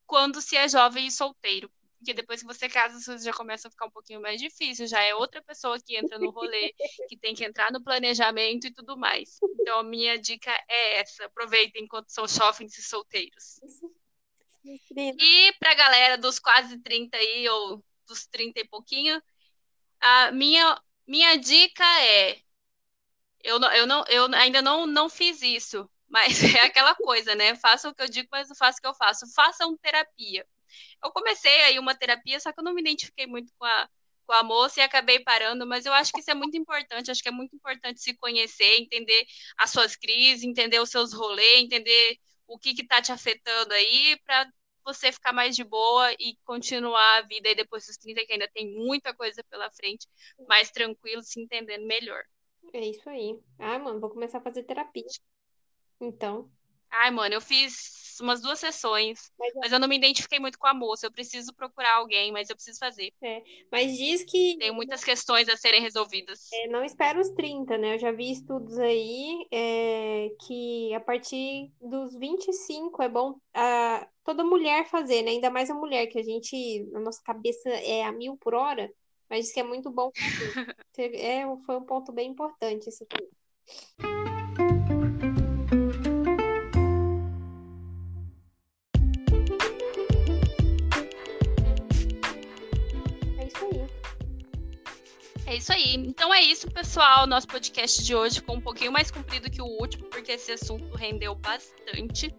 quando 0.06 0.42
se 0.42 0.58
é 0.58 0.68
jovem 0.68 1.08
e 1.08 1.12
solteiro. 1.12 1.72
Porque 2.02 2.16
depois 2.16 2.42
que 2.42 2.48
você 2.48 2.68
casa, 2.68 2.98
as 2.98 3.06
coisas 3.06 3.24
já 3.24 3.32
começam 3.32 3.70
a 3.70 3.72
ficar 3.72 3.86
um 3.86 3.92
pouquinho 3.92 4.20
mais 4.20 4.42
difícil, 4.42 4.88
já 4.88 5.04
é 5.04 5.14
outra 5.14 5.40
pessoa 5.44 5.80
que 5.80 5.96
entra 5.96 6.18
no 6.18 6.32
rolê, 6.32 6.74
que 7.08 7.16
tem 7.16 7.36
que 7.36 7.46
entrar 7.46 7.72
no 7.72 7.84
planejamento 7.84 8.66
e 8.66 8.74
tudo 8.74 8.98
mais. 8.98 9.38
Então, 9.60 9.80
a 9.80 9.84
minha 9.84 10.18
dica 10.18 10.52
é 10.68 10.98
essa: 10.98 11.26
aproveitem 11.26 11.84
enquanto 11.84 12.10
são 12.10 12.28
jovens 12.28 12.76
e 12.76 12.82
solteiros. 12.82 13.62
E 14.96 15.54
para 15.60 15.72
a 15.72 15.76
galera 15.76 16.18
dos 16.18 16.40
quase 16.40 16.80
30 16.80 17.18
aí, 17.18 17.48
ou 17.48 17.86
dos 18.08 18.26
30 18.26 18.62
e 18.62 18.68
pouquinho, 18.68 19.22
a 20.00 20.32
minha, 20.32 20.82
minha 21.06 21.36
dica 21.36 21.86
é: 22.02 22.42
eu, 23.44 23.60
não, 23.60 23.72
eu, 23.72 23.86
não, 23.86 24.04
eu 24.08 24.26
ainda 24.34 24.60
não, 24.60 24.88
não 24.88 25.08
fiz 25.08 25.44
isso, 25.44 25.88
mas 26.10 26.30
é 26.58 26.62
aquela 26.62 26.96
coisa, 26.96 27.36
né? 27.36 27.56
Faça 27.56 27.88
o 27.88 27.94
que 27.94 28.02
eu 28.02 28.10
digo, 28.10 28.28
mas 28.32 28.50
não 28.50 28.56
faça 28.56 28.80
o 28.80 28.82
que 28.82 28.88
eu 28.88 28.96
faço. 28.96 29.32
Façam 29.36 29.78
terapia. 29.78 30.48
Eu 31.04 31.12
comecei 31.12 31.62
aí 31.64 31.80
uma 31.80 31.96
terapia, 31.96 32.40
só 32.40 32.52
que 32.52 32.60
eu 32.60 32.64
não 32.64 32.74
me 32.74 32.82
identifiquei 32.82 33.26
muito 33.28 33.52
com 33.58 33.66
a, 33.66 33.90
com 34.26 34.34
a 34.34 34.44
moça 34.44 34.80
e 34.80 34.84
acabei 34.84 35.20
parando, 35.20 35.66
mas 35.68 35.86
eu 35.86 35.94
acho 35.94 36.12
que 36.12 36.20
isso 36.20 36.32
é 36.32 36.34
muito 36.34 36.58
importante. 36.58 37.12
Acho 37.12 37.22
que 37.22 37.30
é 37.30 37.32
muito 37.32 37.56
importante 37.56 38.02
se 38.02 38.16
conhecer, 38.16 38.80
entender 38.80 39.26
as 39.58 39.72
suas 39.72 39.96
crises, 39.96 40.44
entender 40.44 40.80
os 40.80 40.90
seus 40.90 41.14
rolês, 41.14 41.64
entender 41.64 42.18
o 42.48 42.58
que 42.58 42.72
está 42.72 43.02
te 43.02 43.12
afetando 43.12 43.74
aí, 43.74 44.18
para 44.26 44.50
você 44.84 45.12
ficar 45.12 45.32
mais 45.32 45.56
de 45.56 45.64
boa 45.64 46.12
e 46.14 46.36
continuar 46.44 47.18
a 47.18 47.22
vida 47.22 47.50
aí 47.50 47.56
depois 47.56 47.86
dos 47.86 47.98
30, 47.98 48.26
que 48.26 48.34
ainda 48.34 48.50
tem 48.54 48.74
muita 48.74 49.14
coisa 49.14 49.44
pela 49.50 49.70
frente, 49.72 50.08
mais 50.48 50.72
tranquilo, 50.72 51.22
se 51.22 51.40
entendendo 51.40 51.86
melhor. 51.86 52.24
É 52.74 52.86
isso 52.86 53.10
aí. 53.10 53.40
Ah, 53.60 53.80
mano, 53.80 54.00
vou 54.00 54.10
começar 54.10 54.40
a 54.40 54.42
fazer 54.42 54.64
terapia. 54.64 55.06
Então. 56.00 56.50
Ai, 56.90 57.12
mano, 57.12 57.36
eu 57.36 57.42
fiz 57.42 58.11
umas 58.22 58.42
duas 58.42 58.60
sessões, 58.60 59.32
mas, 59.38 59.54
mas, 59.56 59.72
eu 59.72 59.80
não 59.80 59.88
me 59.88 59.98
identifiquei 59.98 60.40
muito 60.40 60.58
com 60.58 60.68
a 60.68 60.74
moça. 60.74 61.06
Eu 61.06 61.12
preciso 61.12 61.54
procurar 61.54 61.96
alguém, 61.96 62.32
mas 62.32 62.50
eu 62.50 62.56
preciso 62.56 62.80
fazer. 62.80 63.12
É, 63.22 63.42
mas 63.72 63.98
diz 63.98 64.24
que. 64.24 64.58
Tem 64.58 64.72
muitas 64.72 65.04
questões 65.04 65.50
a 65.50 65.58
serem 65.58 65.82
resolvidas. 65.82 66.52
É, 66.54 66.68
não 66.68 66.84
espera 66.84 67.20
os 67.20 67.30
30, 67.30 67.78
né? 67.78 67.96
Eu 67.96 68.00
já 68.00 68.12
vi 68.12 68.32
estudos 68.32 68.78
aí 68.80 69.48
é, 69.52 70.30
que 70.46 70.94
a 70.94 71.00
partir 71.00 71.72
dos 71.82 72.16
25 72.16 73.02
é 73.02 73.10
bom 73.10 73.36
a, 73.54 74.08
toda 74.24 74.44
mulher 74.44 74.88
fazer, 74.88 75.22
né? 75.22 75.32
Ainda 75.32 75.50
mais 75.50 75.70
a 75.70 75.76
mulher, 75.76 76.08
que 76.08 76.20
a 76.20 76.24
gente, 76.24 76.90
a 76.94 77.00
nossa 77.00 77.22
cabeça 77.24 77.70
é 77.70 78.04
a 78.04 78.12
mil 78.12 78.38
por 78.38 78.54
hora, 78.54 78.92
mas 79.30 79.46
diz 79.46 79.54
que 79.54 79.60
é 79.60 79.64
muito 79.64 79.90
bom 79.90 80.12
é, 80.98 81.44
foi 81.66 81.78
um 81.78 81.86
ponto 81.86 82.12
bem 82.12 82.30
importante 82.30 82.90
isso 82.90 83.06
também. 83.06 84.31
É 95.52 95.58
isso 95.58 95.74
aí. 95.74 95.96
Então 95.96 96.34
é 96.34 96.42
isso, 96.42 96.72
pessoal. 96.72 97.28
Nosso 97.28 97.46
podcast 97.46 98.02
de 98.06 98.16
hoje 98.16 98.36
ficou 98.36 98.56
um 98.56 98.62
pouquinho 98.62 98.90
mais 98.90 99.12
comprido 99.12 99.52
que 99.52 99.62
o 99.62 99.66
último, 99.66 100.06
porque 100.06 100.32
esse 100.32 100.54
assunto 100.54 100.96
rendeu 100.96 101.36
bastante. 101.36 102.34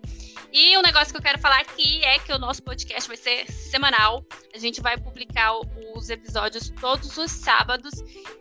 E 0.50 0.78
um 0.78 0.80
negócio 0.80 1.12
que 1.12 1.18
eu 1.18 1.22
quero 1.22 1.38
falar 1.38 1.60
aqui 1.60 2.02
é 2.02 2.18
que 2.18 2.32
o 2.32 2.38
nosso 2.38 2.62
podcast 2.62 3.06
vai 3.06 3.18
ser 3.18 3.46
semanal. 3.52 4.24
A 4.54 4.58
gente 4.58 4.80
vai 4.80 4.96
publicar 4.96 5.52
os 5.94 6.08
episódios 6.08 6.72
todos 6.80 7.18
os 7.18 7.30
sábados. 7.30 7.92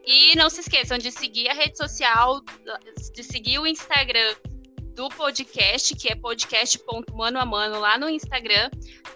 E 0.05 0.37
não 0.37 0.49
se 0.49 0.61
esqueçam 0.61 0.97
de 0.97 1.11
seguir 1.11 1.49
a 1.49 1.53
rede 1.53 1.77
social, 1.77 2.39
de 3.13 3.23
seguir 3.25 3.59
o 3.59 3.67
Instagram 3.67 4.33
do 4.95 5.09
podcast, 5.09 5.95
que 5.95 6.11
é 6.11 6.15
podcast.mano 6.15 7.39
a 7.39 7.45
mano 7.45 7.79
lá 7.79 7.97
no 7.97 8.09
Instagram. 8.09 8.69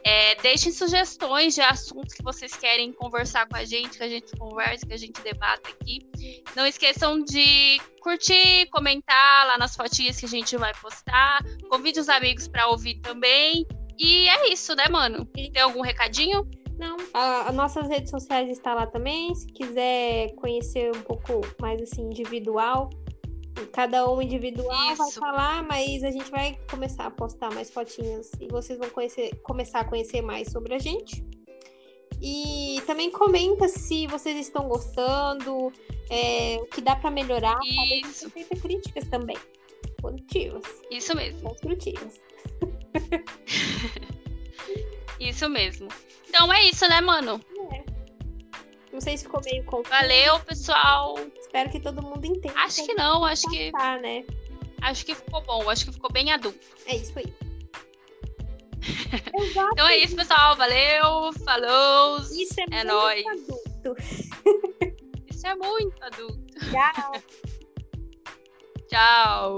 É, 0.04 0.36
deixem 0.36 0.72
sugestões 0.72 1.56
de 1.56 1.62
assuntos 1.62 2.14
que 2.14 2.24
vocês 2.24 2.56
querem 2.56 2.92
conversar 2.94 3.48
com 3.48 3.56
a 3.56 3.64
gente, 3.64 3.98
que 3.98 4.04
a 4.04 4.10
gente 4.10 4.36
converse, 4.38 4.86
que 4.86 4.94
a 4.94 4.98
gente 4.98 5.22
debata 5.22 5.70
aqui. 5.70 6.00
Não 6.56 6.66
esqueçam 6.66 7.24
de 7.24 7.80
curtir, 8.02 8.68
comentar 8.72 9.48
lá 9.48 9.58
nas 9.58 9.76
fotinhas 9.76 10.20
que 10.20 10.26
a 10.26 10.30
gente 10.30 10.56
vai 10.58 10.74
postar. 10.82 11.44
Convide 11.70 12.00
os 12.00 12.10
amigos 12.10 12.48
para 12.48 12.68
ouvir 12.68 13.00
também. 13.02 13.66
E 13.98 14.28
é 14.30 14.50
isso, 14.52 14.76
né, 14.76 14.88
mano? 14.90 15.26
Tem 15.26 15.62
algum 15.62 15.82
recadinho? 15.82 16.48
Não, 16.78 16.98
as 17.14 17.56
nossas 17.56 17.88
redes 17.88 18.12
sociais 18.12 18.50
estão 18.50 18.76
lá 18.76 18.86
também. 18.86 19.34
Se 19.34 19.48
quiser 19.48 20.36
conhecer 20.36 20.92
um 20.96 21.02
pouco 21.02 21.42
mais 21.60 21.82
assim 21.82 22.04
individual, 22.04 22.90
Cada 23.72 24.10
um 24.10 24.22
individual 24.22 24.96
vai 24.96 25.08
Isso. 25.08 25.20
falar, 25.20 25.64
mas 25.64 26.04
a 26.04 26.12
gente 26.12 26.30
vai 26.32 26.58
começar 26.70 27.06
a 27.06 27.12
postar 27.12 27.52
mais 27.54 27.70
fotinhas 27.70 28.32
e 28.40 28.48
vocês 28.48 28.78
vão 28.78 28.90
conhecer, 28.90 29.36
começar 29.44 29.82
a 29.82 29.86
conhecer 29.86 30.22
mais 30.22 30.52
sobre 30.52 30.74
a 30.76 30.80
gente. 30.80 31.24
E 32.22 32.82
também 32.86 33.12
comenta 33.12 33.68
se 33.68 34.08
vocês 34.08 34.38
estão 34.38 34.68
gostando, 34.68 35.72
é, 36.10 36.58
o 36.62 36.66
que 36.66 36.82
dá 36.82 36.96
pra 36.96 37.12
melhorar. 37.12 37.60
Isso, 38.04 38.28
Aceita 38.28 38.56
críticas 38.56 39.08
também. 39.10 39.38
Positivas, 40.02 40.64
isso 40.92 41.16
mesmo. 41.16 41.42
construtivas. 41.42 42.22
Isso 45.20 45.50
mesmo. 45.50 45.88
Então 46.28 46.52
é 46.54 46.66
isso, 46.66 46.88
né, 46.88 47.00
mano? 47.02 47.40
Não 48.92 49.02
sei 49.02 49.18
se 49.18 49.24
ficou 49.24 49.42
meio 49.44 49.64
confuso. 49.66 49.90
Valeu, 49.90 50.40
pessoal. 50.42 51.16
Espero 51.56 51.70
que 51.70 51.80
todo 51.80 52.02
mundo 52.02 52.26
entenda. 52.26 52.54
Acho 52.60 52.86
que 52.86 52.94
não, 52.96 53.24
acho 53.24 53.50
que 53.50 53.72
né? 53.72 54.26
acho 54.82 55.06
que 55.06 55.16
ficou 55.16 55.42
bom, 55.42 55.70
acho 55.70 55.86
que 55.86 55.94
ficou 55.94 56.12
bem 56.12 56.30
adulto. 56.30 56.60
É 56.86 56.98
isso 56.98 57.18
aí. 57.18 57.34
Então 59.72 59.88
é 59.88 59.98
isso, 59.98 60.16
pessoal. 60.16 60.56
Valeu, 60.58 61.32
falou. 61.46 62.20
Isso 62.20 62.60
é, 62.60 62.64
É 62.64 62.84
muito 62.84 62.88
nóis. 62.88 63.26
adulto. 63.26 63.96
Isso 65.28 65.48
é 65.48 65.56
muito 65.56 66.04
adulto. 66.04 66.44
Tchau. 66.72 67.12
Tchau. 68.88 69.56